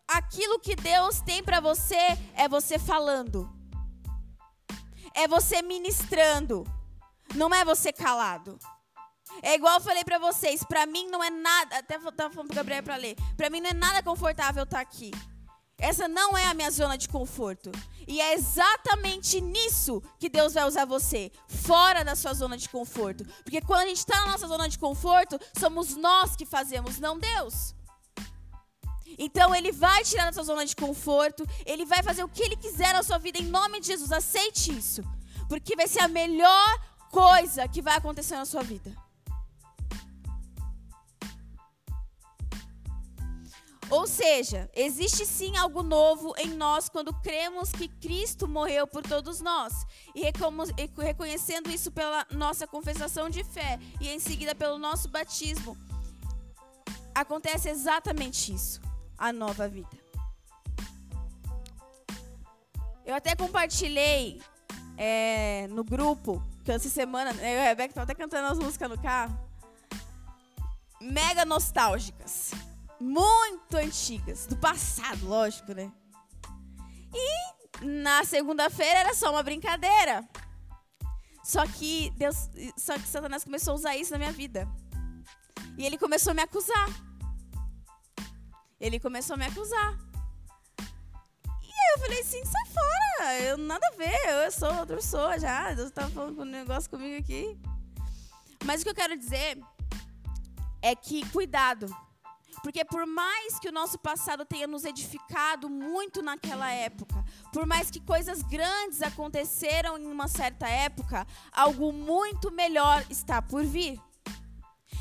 aquilo 0.09 0.59
que 0.59 0.75
Deus 0.75 1.21
tem 1.21 1.43
para 1.43 1.61
você 1.61 2.19
é 2.35 2.49
você 2.49 2.79
falando. 2.79 3.49
É 5.15 5.29
você 5.29 5.61
ministrando. 5.63 6.67
Não 7.35 7.55
é 7.55 7.65
você 7.65 7.93
calado. 7.93 8.59
É 9.43 9.55
igual 9.55 9.75
eu 9.75 9.81
falei 9.81 10.03
para 10.03 10.19
vocês, 10.19 10.65
para 10.65 10.87
mim 10.87 11.07
não 11.09 11.23
é 11.23 11.29
nada, 11.29 11.79
até 11.79 11.99
tava 11.99 12.31
falando 12.31 12.49
pro 12.49 12.57
Gabriel 12.57 12.83
para 12.83 12.97
ler. 12.97 13.15
Para 13.37 13.51
mim 13.51 13.61
não 13.61 13.71
é 13.71 13.75
nada 13.75 14.03
confortável 14.03 14.65
estar 14.65 14.79
tá 14.79 14.83
aqui. 14.83 15.11
Essa 15.77 16.09
não 16.09 16.37
é 16.37 16.45
a 16.47 16.55
minha 16.55 16.71
zona 16.71 16.99
de 16.99 17.09
conforto. 17.09 17.71
E 18.07 18.21
é 18.21 18.35
exatamente 18.35 19.41
nisso 19.41 20.03
que 20.19 20.29
Deus 20.29 20.55
vai 20.55 20.67
usar 20.67 20.87
você, 20.87 21.31
fora 21.47 22.03
da 22.03 22.17
sua 22.17 22.35
zona 22.35 22.57
de 22.57 22.69
conforto. 22.69 23.25
Porque 23.45 23.61
quando 23.61 23.83
a 23.83 23.87
gente 23.87 23.99
está 23.99 24.23
na 24.23 24.33
nossa 24.33 24.49
zona 24.49 24.69
de 24.69 24.79
conforto, 24.79 25.39
somos 25.57 25.95
nós 25.95 26.35
que 26.35 26.45
fazemos, 26.45 26.99
não 26.99 27.19
Deus. 27.19 27.75
Então 29.19 29.55
ele 29.55 29.73
vai 29.73 30.05
tirar 30.05 30.27
da 30.27 30.33
sua 30.33 30.45
zona 30.45 30.65
de 30.65 30.77
conforto, 30.77 31.45
ele 31.67 31.85
vai 31.85 32.03
fazer 32.03 32.23
o 32.23 32.29
que 32.29 32.43
ele 32.43 32.57
quiser 32.57 32.95
na 32.95 33.03
sua 33.03 33.19
vida 33.19 33.39
em 33.39 33.47
nome 33.47 33.81
de 33.81 33.89
Jesus. 33.89 34.13
Aceite 34.13 34.77
isso, 34.77 35.03
porque 35.49 35.75
vai 35.75 35.89
ser 35.89 36.01
a 36.01 36.09
melhor 36.09 36.81
coisa 37.11 37.67
que 37.67 37.83
vai 37.83 37.97
acontecer 37.97 38.37
na 38.37 38.45
sua 38.45 38.63
vida. 38.63 38.97
Ou 43.91 44.07
seja, 44.07 44.71
existe 44.75 45.25
sim 45.25 45.57
algo 45.57 45.83
novo 45.83 46.35
em 46.37 46.49
nós 46.49 46.91
quando 46.91 47.11
cremos 47.23 47.73
que 47.73 47.89
Cristo 47.89 48.47
morreu 48.47 48.87
por 48.87 49.03
todos 49.03 49.41
nós. 49.41 49.73
E 50.15 50.21
reconhecendo 51.03 51.71
isso 51.71 51.91
pela 51.91 52.27
nossa 52.31 52.67
confessação 52.67 53.31
de 53.31 53.43
fé 53.43 53.79
e 53.99 54.11
em 54.11 54.19
seguida 54.19 54.55
pelo 54.55 54.79
nosso 54.79 55.09
batismo, 55.09 55.75
acontece 57.15 57.71
exatamente 57.71 58.53
isso 58.53 58.88
a 59.19 59.33
nova 59.33 59.69
vida. 59.69 59.89
Eu 63.05 63.15
até 63.15 63.35
compartilhei 63.35 64.41
é, 64.97 65.67
no 65.69 65.83
grupo, 65.83 66.43
que 66.65 66.71
essa 66.71 66.89
semana, 66.89 67.33
eu 67.33 67.43
e 67.43 67.59
a 67.59 67.65
Rebeca 67.65 67.91
estava 67.91 68.05
até 68.05 68.15
cantando 68.15 68.49
as 68.49 68.59
músicas 68.59 68.91
no 68.91 69.01
carro, 69.01 69.39
mega 71.01 71.45
nostálgicas, 71.45 72.51
muito 73.01 73.77
antigas, 73.77 74.47
do 74.47 74.57
passado, 74.57 75.27
lógico, 75.27 75.73
né? 75.73 75.91
E 77.15 77.85
na 77.85 78.25
segunda-feira 78.25 79.01
era 79.01 79.15
só 79.15 79.31
uma 79.31 79.43
brincadeira. 79.43 80.29
Só 81.43 81.67
que 81.67 82.11
Deus, 82.11 82.51
só 82.77 82.95
que 82.99 83.09
Satanás 83.09 83.43
começou 83.43 83.73
a 83.73 83.77
usar 83.77 83.97
isso 83.97 84.13
na 84.13 84.19
minha 84.19 84.33
vida. 84.33 84.69
E 85.79 85.87
ele 85.87 85.97
começou 85.97 86.33
a 86.33 86.35
me 86.35 86.43
acusar. 86.43 87.08
Ele 88.81 89.01
começou 89.01 89.35
a 89.35 89.37
me 89.37 89.47
acusar. 89.47 89.99
E 91.63 91.67
aí 91.67 91.93
eu 91.95 92.01
falei 92.01 92.21
assim, 92.21 92.43
sai 92.45 92.67
fora, 92.67 93.41
eu 93.41 93.59
nada 93.59 93.87
a 93.87 93.97
ver, 93.97 94.45
eu 94.45 94.51
sou 94.51 94.73
outra 94.75 94.97
pessoa 94.97 95.39
já, 95.39 95.73
Deus 95.75 95.91
tá 95.91 96.09
falando 96.09 96.43
um 96.43 96.45
negócio 96.45 96.89
comigo 96.89 97.19
aqui. 97.19 97.59
Mas 98.65 98.81
o 98.81 98.85
que 98.85 98.91
eu 98.91 98.95
quero 98.95 99.17
dizer 99.17 99.59
é 100.83 100.95
que 100.95 101.29
cuidado. 101.31 101.87
Porque 102.63 102.85
por 102.85 103.07
mais 103.07 103.59
que 103.59 103.69
o 103.69 103.73
nosso 103.73 103.99
passado 103.99 104.45
tenha 104.45 104.67
nos 104.67 104.85
edificado 104.85 105.71
muito 105.71 106.23
naquela 106.23 106.71
época, 106.71 107.25
por 107.53 107.67
mais 107.67 107.91
que 107.91 108.01
coisas 108.01 108.43
grandes 108.43 109.01
aconteceram 109.01 109.97
em 109.97 110.07
uma 110.07 110.29
certa 110.29 110.69
época, 110.69 111.27
algo 111.53 111.93
muito 111.93 112.51
melhor 112.51 113.05
está 113.09 113.41
por 113.41 113.65
vir. 113.65 114.01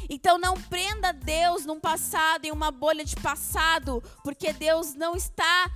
Então 0.10 0.38
não 0.38 0.56
prenda 0.56 1.12
Deus 1.12 1.66
num 1.66 1.80
passado, 1.80 2.46
em 2.46 2.52
uma 2.52 2.72
bolha 2.72 3.04
de 3.04 3.16
passado, 3.16 4.02
porque 4.24 4.54
Deus 4.54 4.94
não 4.94 5.16
está 5.16 5.72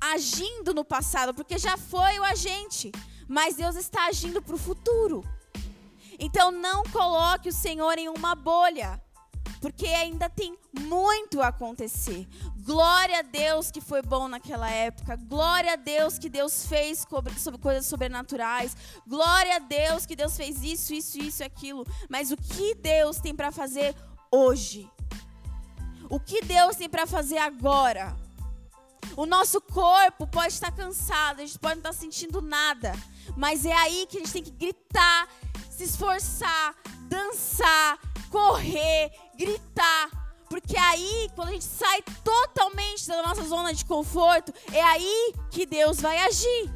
agindo 0.00 0.74
no 0.74 0.84
passado, 0.84 1.32
porque 1.32 1.58
já 1.58 1.76
foi 1.76 2.18
o 2.18 2.24
agente, 2.24 2.90
mas 3.28 3.56
Deus 3.56 3.76
está 3.76 4.06
agindo 4.06 4.42
para 4.42 4.54
o 4.54 4.58
futuro. 4.58 5.24
Então 6.18 6.50
não 6.50 6.82
coloque 6.84 7.48
o 7.48 7.52
Senhor 7.52 7.98
em 7.98 8.08
uma 8.08 8.34
bolha 8.34 9.00
porque 9.62 9.86
ainda 9.86 10.28
tem 10.28 10.58
muito 10.76 11.40
a 11.40 11.46
acontecer. 11.46 12.26
Glória 12.64 13.20
a 13.20 13.22
Deus 13.22 13.70
que 13.70 13.80
foi 13.80 14.02
bom 14.02 14.26
naquela 14.26 14.68
época. 14.68 15.14
Glória 15.14 15.74
a 15.74 15.76
Deus 15.76 16.18
que 16.18 16.28
Deus 16.28 16.66
fez 16.66 17.06
sobre 17.38 17.62
coisas 17.62 17.86
sobrenaturais. 17.86 18.76
Glória 19.06 19.54
a 19.56 19.58
Deus 19.60 20.04
que 20.04 20.16
Deus 20.16 20.36
fez 20.36 20.64
isso, 20.64 20.92
isso, 20.92 21.16
isso 21.16 21.44
aquilo. 21.44 21.86
Mas 22.10 22.32
o 22.32 22.36
que 22.36 22.74
Deus 22.74 23.20
tem 23.20 23.32
para 23.32 23.52
fazer 23.52 23.94
hoje? 24.32 24.90
O 26.10 26.18
que 26.18 26.42
Deus 26.42 26.74
tem 26.74 26.88
para 26.88 27.06
fazer 27.06 27.38
agora? 27.38 28.16
O 29.16 29.26
nosso 29.26 29.60
corpo 29.60 30.26
pode 30.26 30.54
estar 30.54 30.72
cansado, 30.72 31.40
a 31.40 31.46
gente 31.46 31.58
pode 31.58 31.76
não 31.76 31.90
estar 31.90 31.92
sentindo 31.92 32.42
nada, 32.42 32.94
mas 33.36 33.64
é 33.64 33.72
aí 33.72 34.06
que 34.08 34.16
a 34.16 34.20
gente 34.20 34.32
tem 34.32 34.42
que 34.42 34.50
gritar, 34.50 35.28
se 35.70 35.84
esforçar, 35.84 36.74
dançar, 37.08 37.98
correr, 38.32 39.12
gritar. 39.44 40.10
Porque 40.48 40.76
aí, 40.76 41.30
quando 41.34 41.48
a 41.48 41.52
gente 41.52 41.64
sai 41.64 42.02
totalmente 42.22 43.08
da 43.08 43.22
nossa 43.22 43.42
zona 43.44 43.72
de 43.72 43.84
conforto, 43.84 44.52
é 44.72 44.82
aí 44.82 45.34
que 45.50 45.64
Deus 45.64 46.00
vai 46.00 46.18
agir. 46.18 46.70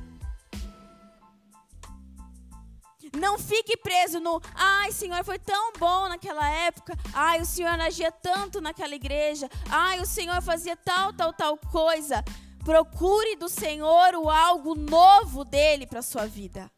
Não 3.14 3.38
fique 3.38 3.76
preso 3.76 4.18
no, 4.18 4.40
ai, 4.54 4.92
Senhor, 4.92 5.22
foi 5.24 5.38
tão 5.38 5.72
bom 5.78 6.08
naquela 6.08 6.48
época. 6.48 6.94
Ai, 7.14 7.40
o 7.40 7.46
Senhor 7.46 7.78
agia 7.80 8.10
tanto 8.10 8.60
naquela 8.60 8.94
igreja. 8.94 9.48
Ai, 9.70 10.00
o 10.00 10.06
Senhor 10.06 10.40
fazia 10.42 10.76
tal, 10.76 11.12
tal, 11.12 11.32
tal 11.32 11.56
coisa. 11.56 12.24
Procure 12.64 13.36
do 13.36 13.48
Senhor 13.48 14.14
o 14.16 14.28
algo 14.28 14.74
novo 14.74 15.44
dele 15.44 15.86
para 15.86 16.02
sua 16.02 16.26
vida. 16.26 16.70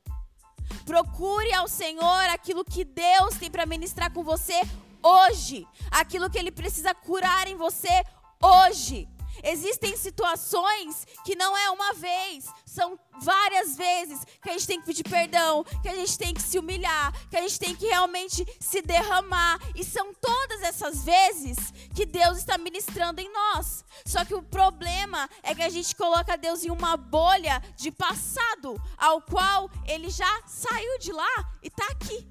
Procure 0.85 1.53
ao 1.55 1.67
Senhor 1.67 2.29
aquilo 2.31 2.65
que 2.65 2.85
Deus 2.85 3.37
tem 3.39 3.51
para 3.51 3.67
ministrar 3.67 4.13
com 4.13 4.23
você 4.23 4.61
hoje. 5.03 5.67
Aquilo 5.91 6.31
que 6.31 6.39
Ele 6.39 6.51
precisa 6.51 6.95
curar 6.95 7.49
em 7.49 7.57
você 7.57 8.03
hoje. 8.43 9.09
Existem 9.43 9.97
situações 9.97 11.07
que 11.25 11.37
não 11.37 11.57
é 11.57 11.71
uma 11.71 11.93
vez, 11.95 12.47
são 12.65 12.99
várias 13.21 13.77
vezes 13.77 14.25
que 14.43 14.51
a 14.51 14.53
gente 14.53 14.67
tem 14.67 14.81
que 14.81 14.87
pedir 14.87 15.05
perdão, 15.05 15.65
que 15.83 15.89
a 15.89 15.95
gente 15.95 16.19
tem 16.19 16.35
que 16.35 16.43
se 16.43 16.59
humilhar, 16.59 17.13
que 17.29 17.37
a 17.37 17.43
gente 17.43 17.59
tem 17.59 17.75
que 17.75 17.87
realmente 17.87 18.45
se 18.61 18.83
derramar. 18.83 19.59
E 19.75 19.85
são 19.85 20.13
todas 20.15 20.63
essas 20.63 21.05
vezes 21.05 21.57
que 21.95 22.05
Deus 22.05 22.39
está 22.39 22.59
ministrando 22.59 23.21
em 23.21 23.33
nós. 23.33 23.85
Só 24.05 24.25
que 24.25 24.35
o 24.35 24.43
problema 24.43 25.29
é 25.43 25.55
que 25.55 25.63
a 25.63 25.69
gente 25.69 25.95
coloca 25.95 26.37
Deus 26.37 26.65
em 26.65 26.71
uma 26.71 26.97
bolha 26.97 27.63
de 27.77 27.91
passado, 27.91 28.81
ao 28.97 29.23
qual 29.23 29.71
ele 29.87 30.11
já 30.11 30.43
saiu 30.47 30.99
de 30.99 31.13
lá 31.13 31.53
e 31.63 31.69
está 31.69 31.87
aqui, 31.93 32.27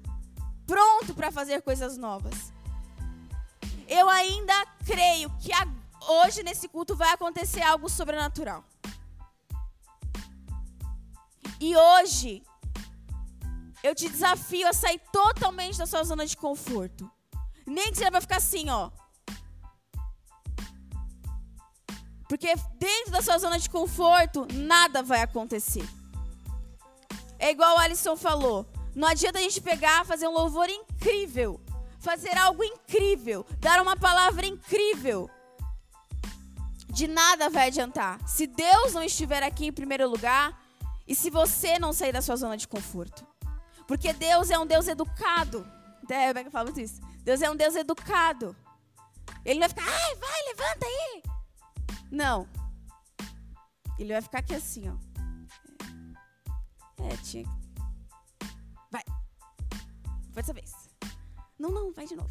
pronto 0.66 1.14
para 1.14 1.30
fazer 1.30 1.62
coisas 1.62 1.96
novas 1.96 2.57
eu 3.88 4.08
ainda 4.08 4.66
creio 4.84 5.30
que 5.38 5.50
hoje 6.06 6.42
nesse 6.42 6.68
culto 6.68 6.94
vai 6.94 7.10
acontecer 7.12 7.62
algo 7.62 7.88
sobrenatural. 7.88 8.62
E 11.58 11.74
hoje 11.74 12.42
eu 13.82 13.94
te 13.94 14.08
desafio 14.08 14.68
a 14.68 14.72
sair 14.72 15.00
totalmente 15.10 15.78
da 15.78 15.86
sua 15.86 16.04
zona 16.04 16.26
de 16.26 16.36
conforto. 16.36 17.10
Nem 17.66 17.90
que 17.90 17.98
você 17.98 18.10
vai 18.10 18.20
ficar 18.20 18.36
assim, 18.36 18.68
ó. 18.68 18.90
Porque 22.28 22.54
dentro 22.78 23.10
da 23.10 23.22
sua 23.22 23.38
zona 23.38 23.58
de 23.58 23.70
conforto, 23.70 24.46
nada 24.52 25.02
vai 25.02 25.22
acontecer. 25.22 25.88
É 27.38 27.50
igual 27.50 27.76
o 27.76 27.80
Alisson 27.80 28.16
falou. 28.16 28.66
Não 28.94 29.08
adianta 29.08 29.38
a 29.38 29.42
gente 29.42 29.60
pegar, 29.62 30.04
fazer 30.04 30.28
um 30.28 30.32
louvor 30.32 30.68
incrível 30.68 31.58
fazer 31.98 32.36
algo 32.36 32.62
incrível, 32.62 33.44
dar 33.58 33.80
uma 33.80 33.96
palavra 33.96 34.46
incrível. 34.46 35.28
De 36.88 37.06
nada 37.06 37.50
vai 37.50 37.68
adiantar 37.68 38.18
se 38.26 38.46
Deus 38.46 38.94
não 38.94 39.02
estiver 39.02 39.42
aqui 39.42 39.66
em 39.66 39.72
primeiro 39.72 40.08
lugar 40.08 40.58
e 41.06 41.14
se 41.14 41.30
você 41.30 41.78
não 41.78 41.92
sair 41.92 42.12
da 42.12 42.22
sua 42.22 42.36
zona 42.36 42.56
de 42.56 42.66
conforto. 42.66 43.26
Porque 43.86 44.12
Deus 44.12 44.50
é 44.50 44.58
um 44.58 44.66
Deus 44.66 44.88
educado. 44.88 45.66
Até 46.02 46.26
Rebeca 46.26 46.50
fala 46.50 46.64
muito 46.64 46.80
isso. 46.80 47.00
Deus 47.22 47.42
é 47.42 47.50
um 47.50 47.56
Deus 47.56 47.74
educado. 47.74 48.56
Ele 49.44 49.60
vai 49.60 49.68
ficar, 49.68 49.84
ai, 49.86 50.14
vai, 50.16 50.42
levanta 50.48 50.86
aí. 50.86 51.22
Não. 52.10 52.48
Ele 53.98 54.12
vai 54.12 54.22
ficar 54.22 54.38
aqui 54.38 54.54
assim, 54.54 54.88
ó. 54.88 54.96
É, 57.04 57.16
tinha. 57.18 57.46
Vai. 58.90 59.02
Foi 60.32 60.42
dessa 60.42 60.52
vez. 60.52 60.87
Não, 61.58 61.70
não, 61.70 61.92
vai 61.92 62.06
de 62.06 62.14
novo. 62.14 62.30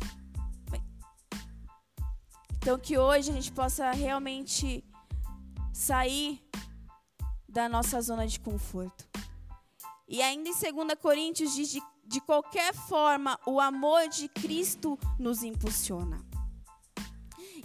Vai. 0.69 0.81
Então 2.57 2.79
que 2.79 2.97
hoje 2.97 3.31
a 3.31 3.33
gente 3.33 3.51
possa 3.51 3.91
realmente 3.91 4.83
sair 5.73 6.41
da 7.47 7.67
nossa 7.67 8.01
zona 8.01 8.27
de 8.27 8.39
conforto. 8.39 9.07
E 10.07 10.21
ainda 10.21 10.49
em 10.49 10.53
2 10.53 10.93
Coríntios 11.01 11.53
diz 11.53 11.69
de, 11.69 11.81
de 12.05 12.21
qualquer 12.21 12.73
forma 12.73 13.37
o 13.45 13.59
amor 13.59 14.07
de 14.07 14.29
Cristo 14.29 14.97
nos 15.19 15.43
impulsiona. 15.43 16.25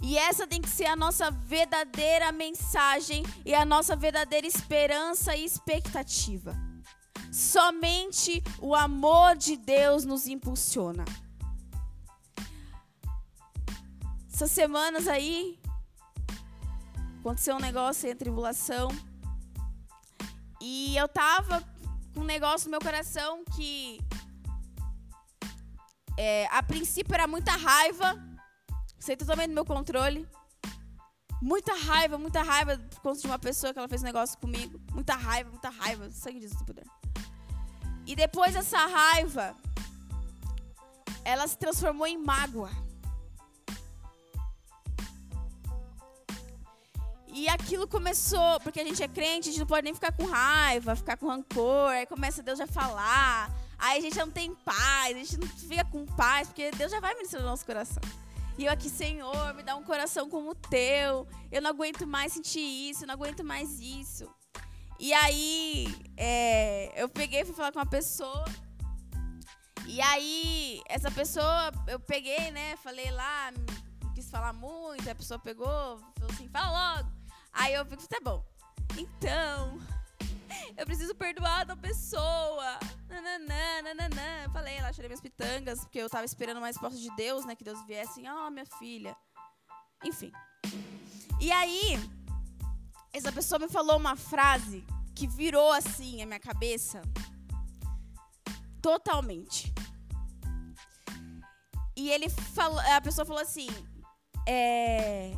E 0.01 0.17
essa 0.17 0.45
tem 0.45 0.61
que 0.61 0.69
ser 0.69 0.85
a 0.85 0.97
nossa 0.97 1.31
verdadeira 1.31 2.29
mensagem 2.33 3.23
e 3.45 3.55
a 3.55 3.63
nossa 3.63 3.95
verdadeira 3.95 4.45
esperança 4.45 5.33
e 5.33 5.45
expectativa. 5.45 6.53
Somente 7.31 8.43
o 8.59 8.75
amor 8.75 9.37
de 9.37 9.55
Deus 9.55 10.03
nos 10.03 10.27
impulsiona. 10.27 11.05
Essas 14.33 14.49
semanas 14.49 15.07
aí, 15.07 15.59
aconteceu 17.19 17.55
um 17.55 17.59
negócio 17.59 18.09
em 18.09 18.15
tribulação. 18.15 18.89
E 20.59 20.97
eu 20.97 21.07
tava 21.07 21.63
com 22.13 22.21
um 22.21 22.25
negócio 22.25 22.65
no 22.65 22.71
meu 22.71 22.81
coração 22.81 23.43
que 23.55 24.01
é, 26.17 26.47
a 26.47 26.63
princípio 26.63 27.13
era 27.13 27.27
muita 27.27 27.51
raiva, 27.51 28.15
sei 28.97 29.15
totalmente 29.15 29.49
do 29.49 29.53
meu 29.53 29.65
controle. 29.65 30.27
Muita 31.39 31.75
raiva, 31.75 32.17
muita 32.17 32.41
raiva 32.41 32.77
por 32.77 33.01
conta 33.01 33.19
de 33.19 33.27
uma 33.27 33.37
pessoa 33.37 33.71
que 33.71 33.77
ela 33.77 33.87
fez 33.87 34.01
um 34.01 34.05
negócio 34.05 34.37
comigo. 34.39 34.81
Muita 34.91 35.13
raiva, 35.13 35.51
muita 35.51 35.69
raiva. 35.69 36.09
Sangue 36.11 36.39
disso, 36.39 36.57
se 36.57 36.65
puder. 36.65 36.85
E 38.07 38.15
depois 38.15 38.53
dessa 38.53 38.79
raiva, 38.87 39.55
ela 41.23 41.47
se 41.47 41.57
transformou 41.57 42.07
em 42.07 42.17
mágoa. 42.17 42.71
E 47.35 47.49
aquilo 47.49 47.87
começou, 47.87 48.59
porque 48.59 48.79
a 48.79 48.83
gente 48.83 49.01
é 49.01 49.07
crente, 49.07 49.49
a 49.49 49.51
gente 49.51 49.59
não 49.59 49.65
pode 49.65 49.85
nem 49.85 49.93
ficar 49.95 50.11
com 50.11 50.23
raiva, 50.23 50.95
ficar 50.95 51.17
com 51.17 51.27
rancor, 51.27 51.89
aí 51.89 52.05
começa 52.05 52.43
Deus 52.43 52.59
já 52.59 52.67
falar, 52.67 53.51
aí 53.79 53.97
a 53.97 54.01
gente 54.01 54.15
não 54.19 54.29
tem 54.29 54.53
paz, 54.53 55.15
a 55.15 55.19
gente 55.19 55.39
não 55.39 55.47
fica 55.47 55.83
com 55.83 56.05
paz, 56.05 56.49
porque 56.49 56.69
Deus 56.69 56.91
já 56.91 56.99
vai 56.99 57.15
ministrar 57.15 57.41
no 57.41 57.49
nosso 57.49 57.65
coração. 57.65 58.03
E 58.55 58.65
eu 58.65 58.71
aqui, 58.71 58.87
Senhor, 58.87 59.51
me 59.55 59.63
dá 59.63 59.75
um 59.75 59.81
coração 59.81 60.29
como 60.29 60.51
o 60.51 60.53
teu, 60.53 61.27
eu 61.51 61.59
não 61.59 61.71
aguento 61.71 62.05
mais 62.05 62.33
sentir 62.33 62.59
isso, 62.91 63.03
eu 63.03 63.07
não 63.07 63.15
aguento 63.15 63.43
mais 63.43 63.79
isso. 63.79 64.29
E 64.99 65.11
aí, 65.11 65.87
é, 66.15 66.93
eu 67.01 67.09
peguei 67.09 67.43
fui 67.45 67.55
falar 67.55 67.71
com 67.71 67.79
uma 67.79 67.85
pessoa, 67.87 68.45
e 69.87 69.99
aí, 70.01 70.83
essa 70.87 71.09
pessoa, 71.09 71.71
eu 71.87 71.99
peguei, 71.99 72.51
né, 72.51 72.75
falei 72.77 73.09
lá, 73.09 73.51
quis 74.13 74.29
falar 74.29 74.53
muito, 74.53 75.09
a 75.09 75.15
pessoa 75.15 75.39
pegou, 75.39 75.65
falou 75.65 76.29
assim, 76.29 76.47
fala 76.47 76.95
logo. 76.95 77.22
Aí 77.53 77.73
eu 77.73 77.85
fico, 77.85 78.07
tá 78.07 78.19
bom. 78.21 78.43
Então, 78.97 79.79
eu 80.75 80.85
preciso 80.85 81.15
perdoar 81.15 81.65
da 81.65 81.75
pessoa. 81.75 82.79
Nananã, 83.07 83.81
nananã. 83.83 84.49
Falei 84.51 84.81
lá, 84.81 84.91
chorei 84.91 85.09
minhas 85.09 85.21
pitangas, 85.21 85.81
porque 85.81 85.99
eu 85.99 86.09
tava 86.09 86.25
esperando 86.25 86.59
mais 86.59 86.77
próximo 86.77 87.01
de 87.01 87.15
Deus, 87.15 87.45
né? 87.45 87.55
Que 87.55 87.63
Deus 87.63 87.85
viesse. 87.85 88.27
Ó, 88.27 88.47
oh, 88.47 88.51
minha 88.51 88.65
filha. 88.65 89.15
Enfim. 90.03 90.31
E 91.39 91.51
aí, 91.51 91.97
essa 93.11 93.31
pessoa 93.31 93.59
me 93.59 93.69
falou 93.69 93.97
uma 93.97 94.15
frase 94.15 94.83
que 95.15 95.27
virou 95.27 95.71
assim 95.71 96.21
a 96.21 96.25
minha 96.25 96.39
cabeça. 96.39 97.01
Totalmente. 98.81 99.73
E 101.95 102.09
ele 102.09 102.27
falou, 102.29 102.79
a 102.79 102.99
pessoa 102.99 103.25
falou 103.25 103.41
assim: 103.41 103.69
é, 104.47 105.31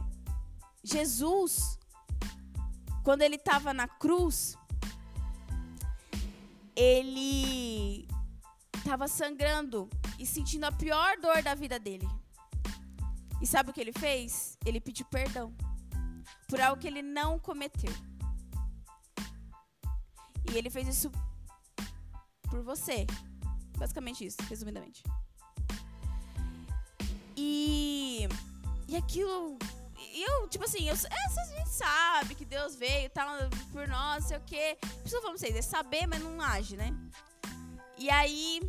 Jesus 0.84 1.78
quando 3.06 3.22
ele 3.22 3.36
estava 3.36 3.72
na 3.72 3.88
cruz, 3.88 4.58
ele 6.76 8.08
estava 8.76 9.08
sangrando 9.08 9.88
e 10.18 10.26
sentindo 10.26 10.66
a 10.66 10.72
pior 10.72 11.16
dor 11.22 11.44
da 11.44 11.54
vida 11.54 11.78
dele. 11.78 12.10
E 13.40 13.46
sabe 13.46 13.70
o 13.70 13.74
que 13.74 13.80
ele 13.80 13.94
fez? 13.94 14.58
Ele 14.66 14.82
pediu 14.82 15.06
perdão 15.06 15.54
por 16.50 16.60
algo 16.60 16.82
que 16.82 16.88
ele 16.88 17.04
não 17.04 17.38
cometeu. 17.38 17.94
E 20.52 20.58
ele 20.58 20.72
fez 20.72 20.88
isso 20.88 21.12
por 22.50 22.64
você. 22.64 23.06
Basicamente 23.78 24.26
isso, 24.26 24.38
resumidamente. 24.50 25.04
E, 27.38 28.28
e 28.88 28.96
aquilo 28.96 29.60
e 30.14 30.24
eu, 30.24 30.48
tipo 30.48 30.64
assim, 30.64 30.88
eu, 30.88 30.94
a 30.94 31.46
gente 31.46 31.70
sabe 31.70 32.36
que 32.36 32.46
Deus 32.46 32.76
veio, 32.76 33.10
tal, 33.10 33.28
por 33.72 33.88
nós, 33.88 34.24
não 34.24 34.30
sei 34.30 34.38
o 34.38 34.42
quê. 34.42 34.78
Preciso 34.80 35.22
falar 35.22 35.34
pra 35.34 35.40
vocês, 35.40 35.56
é 35.56 35.62
saber, 35.62 36.08
mas 36.08 36.22
não 36.22 36.42
age, 36.42 36.78
né? 36.78 36.94
E 37.98 38.10
aí, 38.10 38.62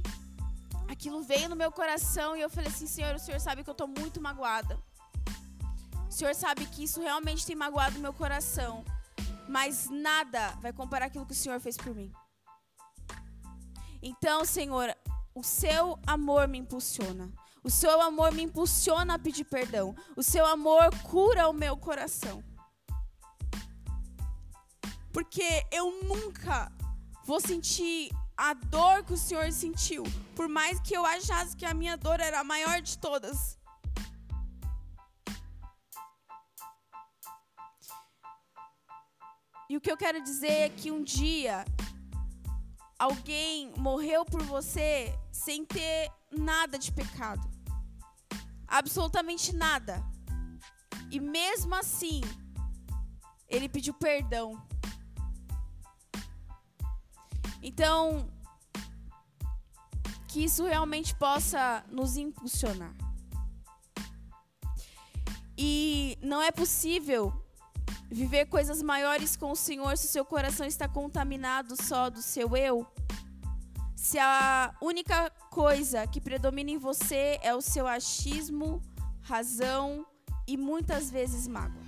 aquilo 0.89 1.23
veio 1.23 1.49
no 1.49 1.57
meu 1.57 1.71
coração 1.73 2.37
e 2.37 2.41
eu 2.41 2.51
falei 2.51 2.71
assim, 2.71 2.87
Senhor, 2.87 3.15
o 3.15 3.19
Senhor 3.19 3.41
sabe 3.41 3.65
que 3.65 3.71
eu 3.71 3.75
tô 3.75 3.87
muito 3.87 4.21
magoada. 4.21 4.81
O 6.09 6.13
Senhor 6.13 6.35
sabe 6.35 6.65
que 6.67 6.85
isso 6.85 7.01
realmente 7.01 7.45
tem 7.45 7.57
magoado 7.57 7.99
meu 7.99 8.13
coração. 8.13 8.85
Mas 9.49 9.89
nada 9.91 10.51
vai 10.61 10.73
comparar 10.73 11.07
aquilo 11.07 11.27
que 11.27 11.33
o 11.33 11.37
Senhor 11.37 11.61
fez 11.61 11.77
por 11.77 11.95
mim. 11.95 12.13
Então, 14.03 14.45
Senhor, 14.45 14.95
o 15.35 15.43
seu 15.43 15.99
amor 16.07 16.49
me 16.49 16.59
impulsiona. 16.59 17.31
O 17.67 17.71
seu 17.71 18.01
amor 18.01 18.33
me 18.33 18.45
impulsiona 18.45 19.15
a 19.15 19.19
pedir 19.19 19.43
perdão. 19.43 19.93
O 20.15 20.23
seu 20.23 20.47
amor 20.47 20.89
cura 21.03 21.49
o 21.49 21.53
meu 21.53 21.77
coração. 21.77 22.41
Porque 25.13 25.67
eu 25.73 26.01
nunca 26.05 26.71
vou 27.25 27.41
sentir 27.41 28.09
a 28.37 28.55
dor 28.55 29.03
que 29.03 29.15
o 29.15 29.17
Senhor 29.17 29.51
sentiu, 29.51 30.05
por 30.37 30.49
mais 30.49 30.79
que 30.79 30.97
eu 30.97 31.05
achasse 31.05 31.57
que 31.57 31.67
a 31.67 31.75
minha 31.75 31.97
dor 31.97 32.21
era 32.21 32.39
a 32.39 32.45
maior 32.45 32.81
de 32.81 32.97
todas. 32.99 33.59
E 39.69 39.77
o 39.77 39.81
que 39.81 39.91
eu 39.91 39.97
quero 39.97 40.23
dizer 40.23 40.53
é 40.53 40.69
que 40.69 40.93
um 40.93 41.03
dia 41.03 41.65
alguém 42.97 43.73
morreu 43.77 44.25
por 44.25 44.45
você 44.45 45.13
sem 45.33 45.65
ter 45.65 46.13
nada 46.31 46.79
de 46.79 46.93
pecado 46.93 47.56
absolutamente 48.79 49.55
nada. 49.55 50.05
E 51.11 51.21
mesmo 51.21 51.75
assim, 51.75 52.21
ele 53.49 53.69
pediu 53.69 53.95
perdão. 53.95 54.61
Então, 57.63 58.29
que 60.29 60.45
isso 60.45 60.65
realmente 60.65 61.15
possa 61.15 61.85
nos 61.91 62.17
impulsionar. 62.17 62.95
E 65.59 66.19
não 66.21 66.43
é 66.43 66.51
possível 66.51 67.33
viver 68.11 68.47
coisas 68.47 68.83
maiores 68.83 69.37
com 69.37 69.51
o 69.51 69.57
Senhor 69.57 69.97
se 69.97 70.07
o 70.07 70.11
seu 70.11 70.25
coração 70.25 70.67
está 70.67 70.87
contaminado 70.87 71.81
só 71.83 72.11
do 72.11 72.21
seu 72.21 72.57
eu. 72.57 72.87
Se 73.95 74.19
a 74.19 74.75
única 74.81 75.33
coisa 75.57 76.07
que 76.07 76.21
predomina 76.21 76.71
em 76.71 76.77
você 76.77 77.41
é 77.43 77.55
o 77.55 77.63
seu 77.63 77.87
achismo, 77.89 78.83
razão 79.23 80.05
e 80.47 80.55
muitas 80.55 81.11
vezes 81.11 81.49
mágoa, 81.49 81.83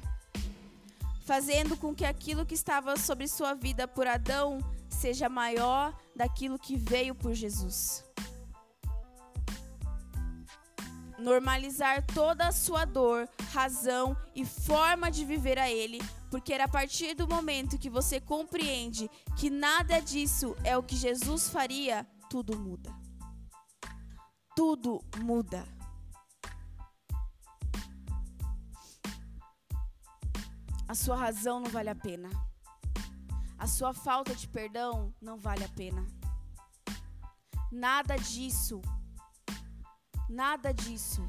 fazendo 1.27 1.77
com 1.77 1.95
que 1.95 2.07
aquilo 2.07 2.47
que 2.47 2.55
estava 2.55 2.97
sobre 2.97 3.29
sua 3.29 3.53
vida 3.53 3.87
por 3.87 4.07
Adão 4.07 4.59
seja 4.89 5.29
maior 5.29 5.95
daquilo 6.17 6.59
que 6.59 6.77
veio 6.77 7.15
por 7.15 7.35
Jesus. 7.35 8.03
Normalizar 11.19 12.07
toda 12.07 12.49
a 12.49 12.53
sua 12.53 12.87
dor, 12.87 13.29
razão 13.53 14.17
e 14.35 14.47
forma 14.47 15.11
de 15.11 15.27
viver 15.27 15.59
a 15.59 15.71
Ele 15.71 16.01
porque 16.31 16.55
a 16.55 16.69
partir 16.69 17.15
do 17.15 17.29
momento 17.29 17.77
que 17.77 17.91
você 17.91 18.19
compreende 18.19 19.11
que 19.37 19.51
nada 19.51 20.01
disso 20.01 20.57
é 20.65 20.75
o 20.75 20.83
que 20.83 20.97
Jesus 20.97 21.51
faria, 21.51 22.07
tudo 22.31 22.59
muda 22.59 23.08
tudo 24.59 25.01
muda. 25.18 25.64
A 30.88 30.97
sua 30.97 31.14
razão 31.14 31.61
não 31.61 31.71
vale 31.71 31.90
a 31.90 31.94
pena. 31.94 32.29
A 33.57 33.68
sua 33.68 33.94
falta 33.94 34.35
de 34.35 34.49
perdão 34.49 35.14
não 35.21 35.38
vale 35.38 35.62
a 35.62 35.68
pena. 35.68 36.05
Nada 37.71 38.16
disso, 38.16 38.83
nada 40.29 40.75
disso 40.75 41.23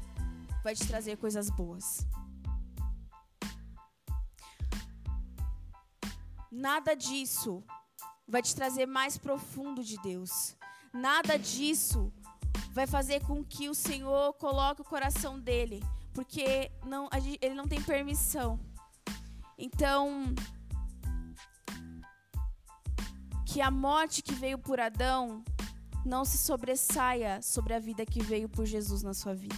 vai 0.64 0.74
te 0.74 0.88
trazer 0.88 1.16
coisas 1.16 1.50
boas. 1.50 2.04
Nada 6.50 6.96
disso 6.96 7.62
vai 8.26 8.42
te 8.42 8.56
trazer 8.56 8.86
mais 8.86 9.16
profundo 9.16 9.84
de 9.84 9.96
Deus. 9.98 10.56
Nada 10.92 11.38
disso 11.38 12.12
vai 12.70 12.86
fazer 12.86 13.20
com 13.24 13.44
que 13.44 13.68
o 13.68 13.74
Senhor 13.74 14.32
coloque 14.34 14.80
o 14.80 14.84
coração 14.84 15.38
dele, 15.38 15.82
porque 16.14 16.70
não, 16.84 17.08
ele 17.40 17.54
não 17.54 17.66
tem 17.66 17.82
permissão. 17.82 18.58
Então, 19.58 20.34
que 23.44 23.60
a 23.60 23.70
morte 23.70 24.22
que 24.22 24.32
veio 24.32 24.58
por 24.58 24.78
Adão 24.78 25.44
não 26.04 26.24
se 26.24 26.38
sobressaia 26.38 27.42
sobre 27.42 27.74
a 27.74 27.78
vida 27.78 28.06
que 28.06 28.22
veio 28.22 28.48
por 28.48 28.64
Jesus 28.64 29.02
na 29.02 29.12
sua 29.12 29.34
vida. 29.34 29.56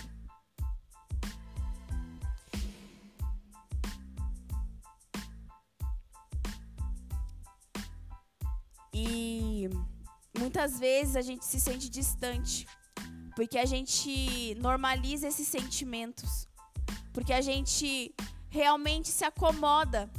E 8.94 9.68
muitas 10.38 10.79
vezes 10.79 11.16
a 11.16 11.22
gente 11.22 11.44
se 11.44 11.61
sente 11.61 11.88
distante, 11.88 12.66
porque 13.35 13.59
a 13.59 13.64
gente 13.64 14.55
normaliza 14.61 15.29
esses 15.29 15.49
sentimentos, 15.49 16.49
porque 17.12 17.33
a 17.33 17.40
gente 17.40 18.14
realmente 18.49 19.09
se 19.09 19.25
acomoda 19.25 20.11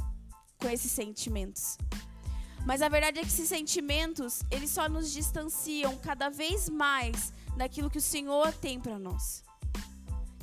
com 0.58 0.68
esses 0.68 0.90
sentimentos. 0.90 1.78
Mas 2.66 2.80
a 2.80 2.88
verdade 2.88 3.18
é 3.18 3.22
que 3.22 3.28
esses 3.28 3.48
sentimentos, 3.48 4.42
eles 4.50 4.70
só 4.70 4.88
nos 4.88 5.12
distanciam 5.12 5.96
cada 5.98 6.30
vez 6.30 6.68
mais 6.68 7.32
daquilo 7.56 7.90
que 7.90 7.98
o 7.98 8.02
Senhor 8.02 8.52
tem 8.54 8.80
para 8.80 8.98
nós. 8.98 9.44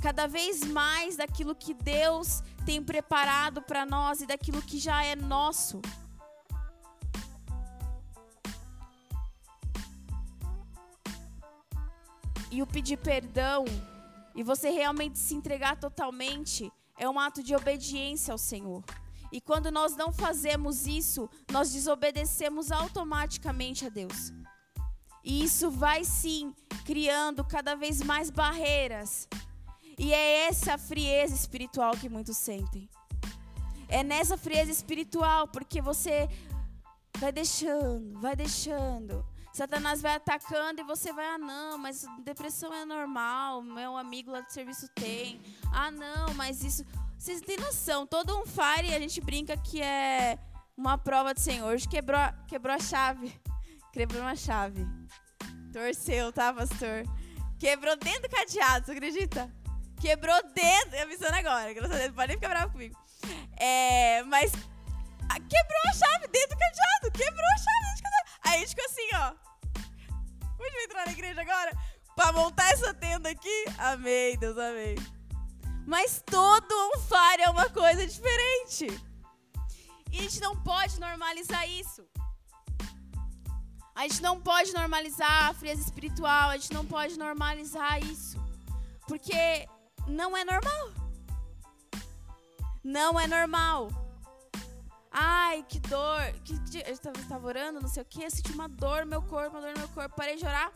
Cada 0.01 0.27
vez 0.27 0.63
mais 0.63 1.17
daquilo 1.17 1.55
que 1.55 1.73
Deus 1.73 2.41
tem 2.65 2.81
preparado 2.81 3.61
para 3.61 3.85
nós 3.85 4.21
e 4.21 4.25
daquilo 4.27 4.61
que 4.61 4.79
já 4.79 5.03
é 5.03 5.15
nosso. 5.15 5.81
E 12.51 12.61
o 12.61 12.67
pedir 12.67 12.97
perdão 12.97 13.65
e 14.35 14.43
você 14.43 14.69
realmente 14.69 15.17
se 15.17 15.33
entregar 15.33 15.77
totalmente 15.77 16.71
é 16.97 17.09
um 17.09 17.19
ato 17.19 17.41
de 17.41 17.55
obediência 17.55 18.31
ao 18.31 18.37
Senhor. 18.37 18.83
E 19.31 19.39
quando 19.39 19.71
nós 19.71 19.95
não 19.95 20.11
fazemos 20.11 20.85
isso, 20.85 21.29
nós 21.51 21.71
desobedecemos 21.71 22.71
automaticamente 22.71 23.85
a 23.85 23.89
Deus. 23.89 24.33
E 25.23 25.43
isso 25.43 25.71
vai 25.71 26.03
sim 26.03 26.53
criando 26.85 27.43
cada 27.43 27.75
vez 27.75 28.01
mais 28.01 28.29
barreiras. 28.29 29.27
E 29.97 30.13
é 30.13 30.47
essa 30.47 30.77
frieza 30.77 31.33
espiritual 31.33 31.93
que 31.93 32.09
muitos 32.09 32.37
sentem. 32.37 32.89
É 33.87 34.03
nessa 34.03 34.37
frieza 34.37 34.71
espiritual, 34.71 35.47
porque 35.47 35.81
você 35.81 36.27
vai 37.17 37.31
deixando, 37.31 38.19
vai 38.19 38.35
deixando. 38.35 39.25
Satanás 39.53 40.01
vai 40.01 40.15
atacando 40.15 40.81
e 40.81 40.83
você 40.83 41.11
vai, 41.11 41.25
ah, 41.25 41.37
não, 41.37 41.77
mas 41.77 42.05
depressão 42.23 42.73
é 42.73 42.85
normal, 42.85 43.61
meu 43.61 43.97
amigo 43.97 44.31
lá 44.31 44.41
do 44.41 44.51
serviço 44.51 44.87
tem. 44.95 45.41
Ah, 45.73 45.91
não, 45.91 46.33
mas 46.35 46.63
isso. 46.63 46.85
Vocês 47.17 47.41
têm 47.41 47.57
noção, 47.57 48.07
todo 48.07 48.35
um 48.35 48.45
fire 48.45 48.95
a 48.95 48.99
gente 48.99 49.21
brinca 49.21 49.55
que 49.57 49.81
é 49.81 50.39
uma 50.75 50.97
prova 50.97 51.33
do 51.33 51.39
Senhor. 51.39 51.73
Hoje 51.73 51.87
quebrou, 51.87 52.19
quebrou 52.47 52.75
a 52.75 52.79
chave. 52.79 53.31
Quebrou 53.93 54.21
uma 54.21 54.37
chave. 54.37 54.87
Torceu, 55.73 56.31
tá, 56.31 56.53
pastor? 56.53 57.03
Quebrou 57.59 57.97
dentro 57.97 58.21
do 58.21 58.29
cadeado, 58.29 58.85
você 58.85 58.93
acredita? 58.93 59.53
Quebrou 59.99 60.35
dentro. 60.53 61.01
Avisando 61.01 61.35
agora, 61.35 61.73
graças 61.73 61.95
a 61.95 61.99
Deus, 61.99 62.15
pode 62.15 62.27
nem 62.29 62.37
ficar 62.37 62.49
bravo 62.49 62.71
comigo. 62.71 62.97
É, 63.59 64.23
mas 64.23 64.51
quebrou 64.51 65.81
a 65.89 65.93
chave 65.93 66.27
dentro 66.29 66.55
do 66.55 66.59
cadeado. 66.59 67.11
Quebrou 67.11 67.45
a 67.45 67.57
chave 67.57 67.81
dentro 67.83 67.97
do 67.97 68.03
cadeado. 68.03 68.20
Aí 68.51 68.57
a 68.57 68.59
gente 68.59 68.75
ficou 68.75 68.85
assim, 68.85 69.09
ó. 69.15 69.33
Vamos 70.57 70.83
entrar 70.83 71.05
na 71.05 71.13
igreja 71.13 71.39
agora? 71.39 71.71
Pra 72.13 72.33
montar 72.33 72.69
essa 72.73 72.93
tenda 72.93 73.29
aqui? 73.29 73.65
Amém, 73.77 74.37
Deus, 74.37 74.57
amém. 74.57 74.95
Mas 75.87 76.21
todo 76.25 76.69
um 76.89 76.99
fire 76.99 77.43
é 77.43 77.49
uma 77.49 77.69
coisa 77.69 78.05
diferente. 78.05 78.87
E 80.11 80.19
a 80.19 80.21
gente 80.23 80.41
não 80.41 80.61
pode 80.61 80.99
normalizar 80.99 81.65
isso. 81.69 82.05
A 83.95 84.01
gente 84.01 84.21
não 84.21 84.41
pode 84.41 84.73
normalizar 84.73 85.49
a 85.49 85.53
frieza 85.53 85.81
espiritual, 85.81 86.49
a 86.49 86.57
gente 86.57 86.73
não 86.73 86.85
pode 86.85 87.17
normalizar 87.17 88.03
isso. 88.03 88.37
Porque 89.07 89.65
não 90.07 90.35
é 90.35 90.43
normal. 90.43 90.91
Não 92.83 93.17
é 93.17 93.27
normal. 93.27 94.00
Ai, 95.11 95.63
que 95.67 95.79
dor. 95.81 96.21
Que, 96.45 96.53
eu 96.87 96.93
estava 96.93 97.45
orando, 97.45 97.81
não 97.81 97.89
sei 97.89 98.01
o 98.01 98.05
que, 98.05 98.23
eu 98.23 98.31
senti 98.31 98.51
uma 98.53 98.69
dor 98.69 99.01
no 99.01 99.07
meu 99.07 99.21
corpo, 99.21 99.57
uma 99.57 99.61
dor 99.61 99.73
no 99.73 99.79
meu 99.79 99.89
corpo. 99.89 100.15
Parei 100.15 100.37
de 100.37 100.45
orar, 100.45 100.71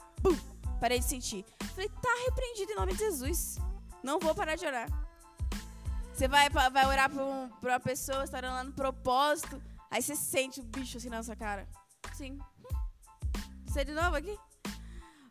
parei 0.80 1.00
de 1.00 1.06
sentir. 1.06 1.46
Falei, 1.74 1.90
tá 1.90 2.10
repreendido 2.26 2.74
em 2.74 2.76
nome 2.76 2.94
de 2.94 3.00
Jesus. 3.00 3.58
Não 4.04 4.20
vou 4.20 4.36
parar 4.36 4.56
de 4.56 4.66
orar. 4.66 4.90
Você 6.14 6.28
vai, 6.28 6.50
vai 6.50 6.86
orar 6.86 7.10
pra, 7.10 7.24
um, 7.24 7.50
uma 7.62 7.80
pessoa, 7.80 8.24
está 8.24 8.38
orando 8.38 8.56
lá 8.56 8.64
no 8.64 8.74
propósito, 8.74 9.62
aí 9.92 10.02
você 10.02 10.16
sente 10.16 10.60
o 10.60 10.64
bicho 10.64 10.98
assim 10.98 11.10
na 11.10 11.24
sua 11.24 11.36
cara. 11.36 11.68
Sim. 12.14 12.40
Você 13.66 13.84
de 13.84 13.94
novo 13.94 14.16
aqui? 14.16 14.38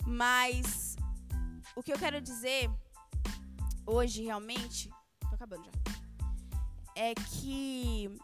Mas 0.07 0.97
o 1.75 1.83
que 1.83 1.93
eu 1.93 1.99
quero 1.99 2.21
dizer 2.21 2.71
hoje 3.87 4.25
realmente, 4.25 4.91
tô 5.21 5.35
acabando 5.35 5.65
já, 5.65 5.73
é 6.95 7.15
que 7.15 8.19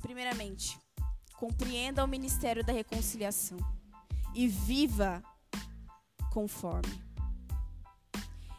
primeiramente, 0.00 0.78
compreenda 1.36 2.04
o 2.04 2.08
ministério 2.08 2.64
da 2.64 2.72
reconciliação 2.72 3.58
e 4.34 4.48
viva 4.48 5.22
conforme. 6.32 7.02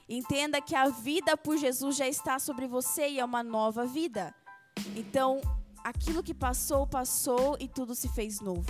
Entenda 0.07 0.59
que 0.61 0.75
a 0.75 0.89
vida 0.89 1.37
por 1.37 1.57
Jesus 1.57 1.95
já 1.95 2.07
está 2.07 2.39
sobre 2.39 2.65
você 2.67 3.09
e 3.09 3.19
é 3.19 3.25
uma 3.25 3.43
nova 3.43 3.85
vida. 3.85 4.33
Então, 4.95 5.39
aquilo 5.83 6.23
que 6.23 6.33
passou, 6.33 6.87
passou 6.87 7.55
e 7.59 7.67
tudo 7.67 7.93
se 7.93 8.09
fez 8.09 8.39
novo. 8.39 8.65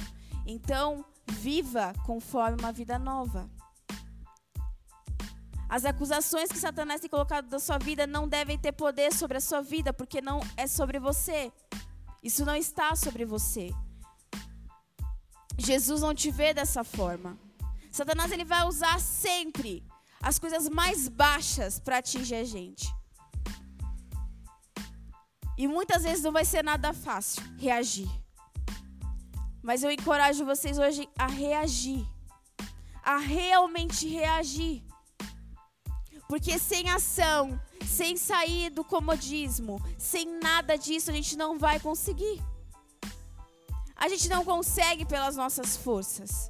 Então, 0.45 1.05
viva 1.27 1.93
conforme 2.05 2.58
uma 2.60 2.71
vida 2.71 2.99
nova. 2.99 3.49
As 5.69 5.86
acusações 5.86 6.49
que 6.49 6.58
Satanás 6.58 6.99
tem 6.99 7.10
colocado 7.10 7.47
da 7.47 7.60
sua 7.60 7.77
vida 7.77 8.08
não 8.08 8.27
devem 8.27 8.58
ter 8.58 8.71
poder 8.71 9.13
sobre 9.13 9.38
a 9.38 9.41
sua 9.41 9.62
vida, 9.62 9.93
porque 9.93 10.19
não 10.19 10.41
é 10.58 10.65
sobre 10.65 10.99
você. 10.99 11.53
Isso 12.23 12.45
não 12.45 12.55
está 12.55 12.95
sobre 12.95 13.25
você. 13.25 13.71
Jesus 15.58 16.01
não 16.01 16.13
te 16.13 16.32
vê 16.32 16.53
dessa 16.53 16.84
forma. 16.84 17.38
Satanás 17.91 18.32
ele 18.32 18.45
vai 18.45 18.65
usar 18.65 18.99
sempre 18.99 19.84
as 20.21 20.38
coisas 20.38 20.69
mais 20.69 21.08
baixas 21.08 21.79
para 21.79 21.97
atingir 21.97 22.36
a 22.36 22.43
gente. 22.43 22.93
E 25.58 25.67
muitas 25.67 26.03
vezes 26.03 26.23
não 26.23 26.32
vai 26.32 26.45
ser 26.45 26.63
nada 26.63 26.93
fácil 26.93 27.43
reagir. 27.58 28.10
Mas 29.62 29.84
eu 29.84 29.91
encorajo 29.91 30.45
vocês 30.45 30.77
hoje 30.77 31.08
a 31.17 31.27
reagir. 31.27 32.05
A 33.03 33.17
realmente 33.17 34.08
reagir. 34.08 34.84
Porque 36.27 36.58
sem 36.60 36.89
ação, 36.89 37.60
sem 37.85 38.17
sair 38.17 38.69
do 38.69 38.83
comodismo, 38.83 39.81
sem 39.97 40.39
nada 40.39 40.77
disso, 40.77 41.09
a 41.09 41.13
gente 41.13 41.37
não 41.37 41.57
vai 41.57 41.79
conseguir. 41.79 42.41
A 43.95 44.07
gente 44.07 44.29
não 44.29 44.45
consegue 44.45 45.05
pelas 45.05 45.35
nossas 45.35 45.75
forças. 45.75 46.49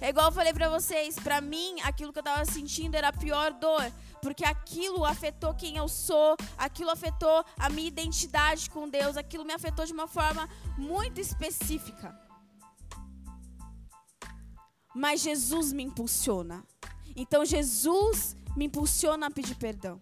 É 0.00 0.08
igual 0.08 0.26
eu 0.26 0.32
falei 0.32 0.52
para 0.52 0.68
vocês, 0.68 1.14
para 1.18 1.40
mim, 1.40 1.80
aquilo 1.82 2.12
que 2.12 2.18
eu 2.18 2.22
tava 2.22 2.44
sentindo 2.44 2.94
era 2.94 3.08
a 3.08 3.12
pior 3.12 3.52
dor, 3.52 3.90
porque 4.20 4.44
aquilo 4.44 5.04
afetou 5.04 5.54
quem 5.54 5.76
eu 5.76 5.88
sou, 5.88 6.36
aquilo 6.58 6.90
afetou 6.90 7.44
a 7.58 7.68
minha 7.70 7.88
identidade 7.88 8.68
com 8.68 8.88
Deus, 8.88 9.16
aquilo 9.16 9.44
me 9.44 9.52
afetou 9.52 9.86
de 9.86 9.92
uma 9.92 10.06
forma 10.06 10.48
muito 10.76 11.20
específica. 11.20 12.18
Mas 14.94 15.22
Jesus 15.22 15.72
me 15.72 15.82
impulsiona. 15.84 16.64
Então 17.16 17.44
Jesus 17.44 18.36
me 18.56 18.66
impulsiona 18.66 19.26
a 19.26 19.30
pedir 19.30 19.54
perdão. 19.54 20.00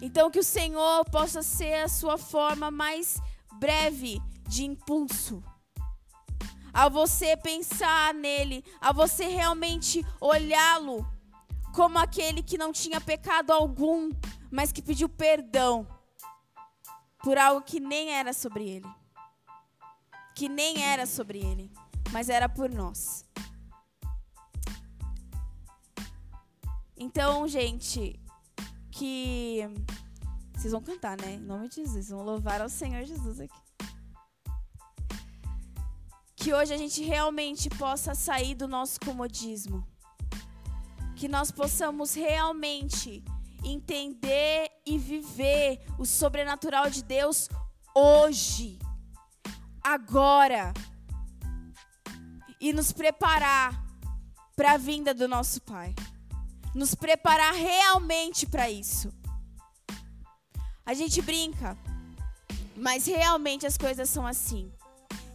Então 0.00 0.30
que 0.30 0.38
o 0.38 0.44
Senhor 0.44 1.04
possa 1.10 1.42
ser 1.42 1.82
a 1.82 1.88
sua 1.88 2.18
forma 2.18 2.70
mais 2.70 3.18
breve 3.58 4.20
de 4.48 4.64
impulso 4.64 5.42
a 6.76 6.90
você 6.90 7.34
pensar 7.38 8.12
nele, 8.12 8.62
a 8.78 8.92
você 8.92 9.26
realmente 9.28 10.04
olhá-lo 10.20 11.06
como 11.74 11.98
aquele 11.98 12.42
que 12.42 12.58
não 12.58 12.70
tinha 12.70 13.00
pecado 13.00 13.50
algum, 13.50 14.10
mas 14.50 14.72
que 14.72 14.82
pediu 14.82 15.08
perdão 15.08 15.86
por 17.22 17.38
algo 17.38 17.62
que 17.62 17.80
nem 17.80 18.10
era 18.12 18.34
sobre 18.34 18.68
ele. 18.68 18.88
Que 20.34 20.50
nem 20.50 20.82
era 20.82 21.06
sobre 21.06 21.38
ele, 21.38 21.72
mas 22.12 22.28
era 22.28 22.46
por 22.46 22.68
nós. 22.70 23.24
Então, 26.94 27.48
gente, 27.48 28.20
que 28.98 29.60
vocês 30.54 30.72
vão 30.72 30.82
cantar, 30.82 31.16
né? 31.20 31.34
Em 31.34 31.40
nome 31.40 31.68
de 31.68 31.76
Jesus, 31.76 32.08
vão 32.08 32.22
louvar 32.22 32.60
ao 32.60 32.68
Senhor 32.68 33.04
Jesus 33.04 33.40
aqui. 33.40 33.66
que 36.46 36.54
hoje 36.54 36.72
a 36.72 36.76
gente 36.76 37.02
realmente 37.02 37.68
possa 37.68 38.14
sair 38.14 38.54
do 38.54 38.68
nosso 38.68 39.00
comodismo. 39.00 39.84
Que 41.16 41.26
nós 41.26 41.50
possamos 41.50 42.14
realmente 42.14 43.24
entender 43.64 44.70
e 44.86 44.96
viver 44.96 45.80
o 45.98 46.06
sobrenatural 46.06 46.88
de 46.88 47.02
Deus 47.02 47.48
hoje, 47.92 48.78
agora, 49.82 50.72
e 52.60 52.72
nos 52.72 52.92
preparar 52.92 53.84
para 54.54 54.74
a 54.74 54.76
vinda 54.76 55.12
do 55.12 55.26
nosso 55.26 55.60
Pai. 55.62 55.96
Nos 56.76 56.94
preparar 56.94 57.54
realmente 57.54 58.44
para 58.44 58.70
isso. 58.70 59.10
A 60.84 60.92
gente 60.92 61.22
brinca, 61.22 61.74
mas 62.76 63.06
realmente 63.06 63.66
as 63.66 63.78
coisas 63.78 64.10
são 64.10 64.26
assim. 64.26 64.70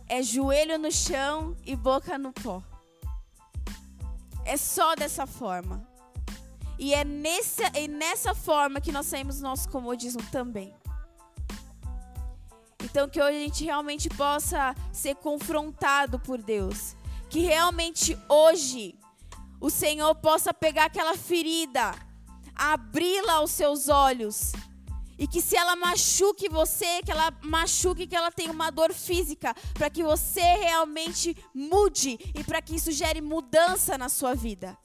É 0.08 0.22
joelho 0.22 0.78
no 0.78 0.92
chão 0.92 1.58
e 1.66 1.76
boca 1.76 2.16
no 2.16 2.32
pó. 2.32 2.62
É 4.46 4.56
só 4.56 4.94
dessa 4.94 5.26
forma. 5.26 5.84
E 6.78 6.94
é 6.94 7.04
nessa, 7.04 7.64
é 7.74 7.88
nessa 7.88 8.36
forma 8.36 8.80
que 8.80 8.92
nós 8.92 9.08
saímos 9.08 9.38
do 9.38 9.42
nosso 9.42 9.68
comodismo 9.68 10.22
também. 10.32 10.72
Então, 12.84 13.10
que 13.10 13.20
hoje 13.20 13.38
a 13.38 13.42
gente 13.42 13.66
realmente 13.66 14.10
possa 14.10 14.76
ser 14.94 15.16
confrontado 15.16 16.20
por 16.20 16.40
Deus. 16.40 16.96
Que 17.32 17.40
realmente 17.40 18.16
hoje 18.30 19.01
o 19.62 19.70
Senhor 19.70 20.16
possa 20.16 20.52
pegar 20.52 20.86
aquela 20.86 21.16
ferida, 21.16 21.94
abri-la 22.56 23.34
aos 23.34 23.52
seus 23.52 23.88
olhos. 23.88 24.52
E 25.20 25.28
que 25.28 25.40
se 25.40 25.56
ela 25.56 25.76
machuque 25.76 26.50
você, 26.50 27.04
que 27.04 27.12
ela 27.12 27.32
machuque, 27.44 28.08
que 28.08 28.16
ela 28.16 28.32
tenha 28.32 28.52
uma 28.52 28.72
dor 28.72 28.92
física, 28.92 29.54
para 29.76 29.88
que 29.88 30.02
você 30.02 30.42
realmente 30.42 31.38
mude 31.54 32.18
e 32.34 32.44
para 32.44 32.60
que 32.60 32.76
isso 32.76 32.92
gere 32.92 33.22
mudança 33.22 34.00
na 34.00 34.10
sua 34.10 34.34
vida. 34.34 34.76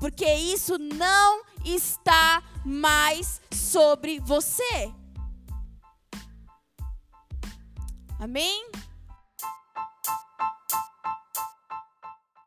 Porque 0.00 0.24
isso 0.24 0.78
não 0.78 1.44
está 1.62 2.42
mais 2.64 3.42
sobre 3.52 4.20
você. 4.20 4.90
Amém? 8.18 8.70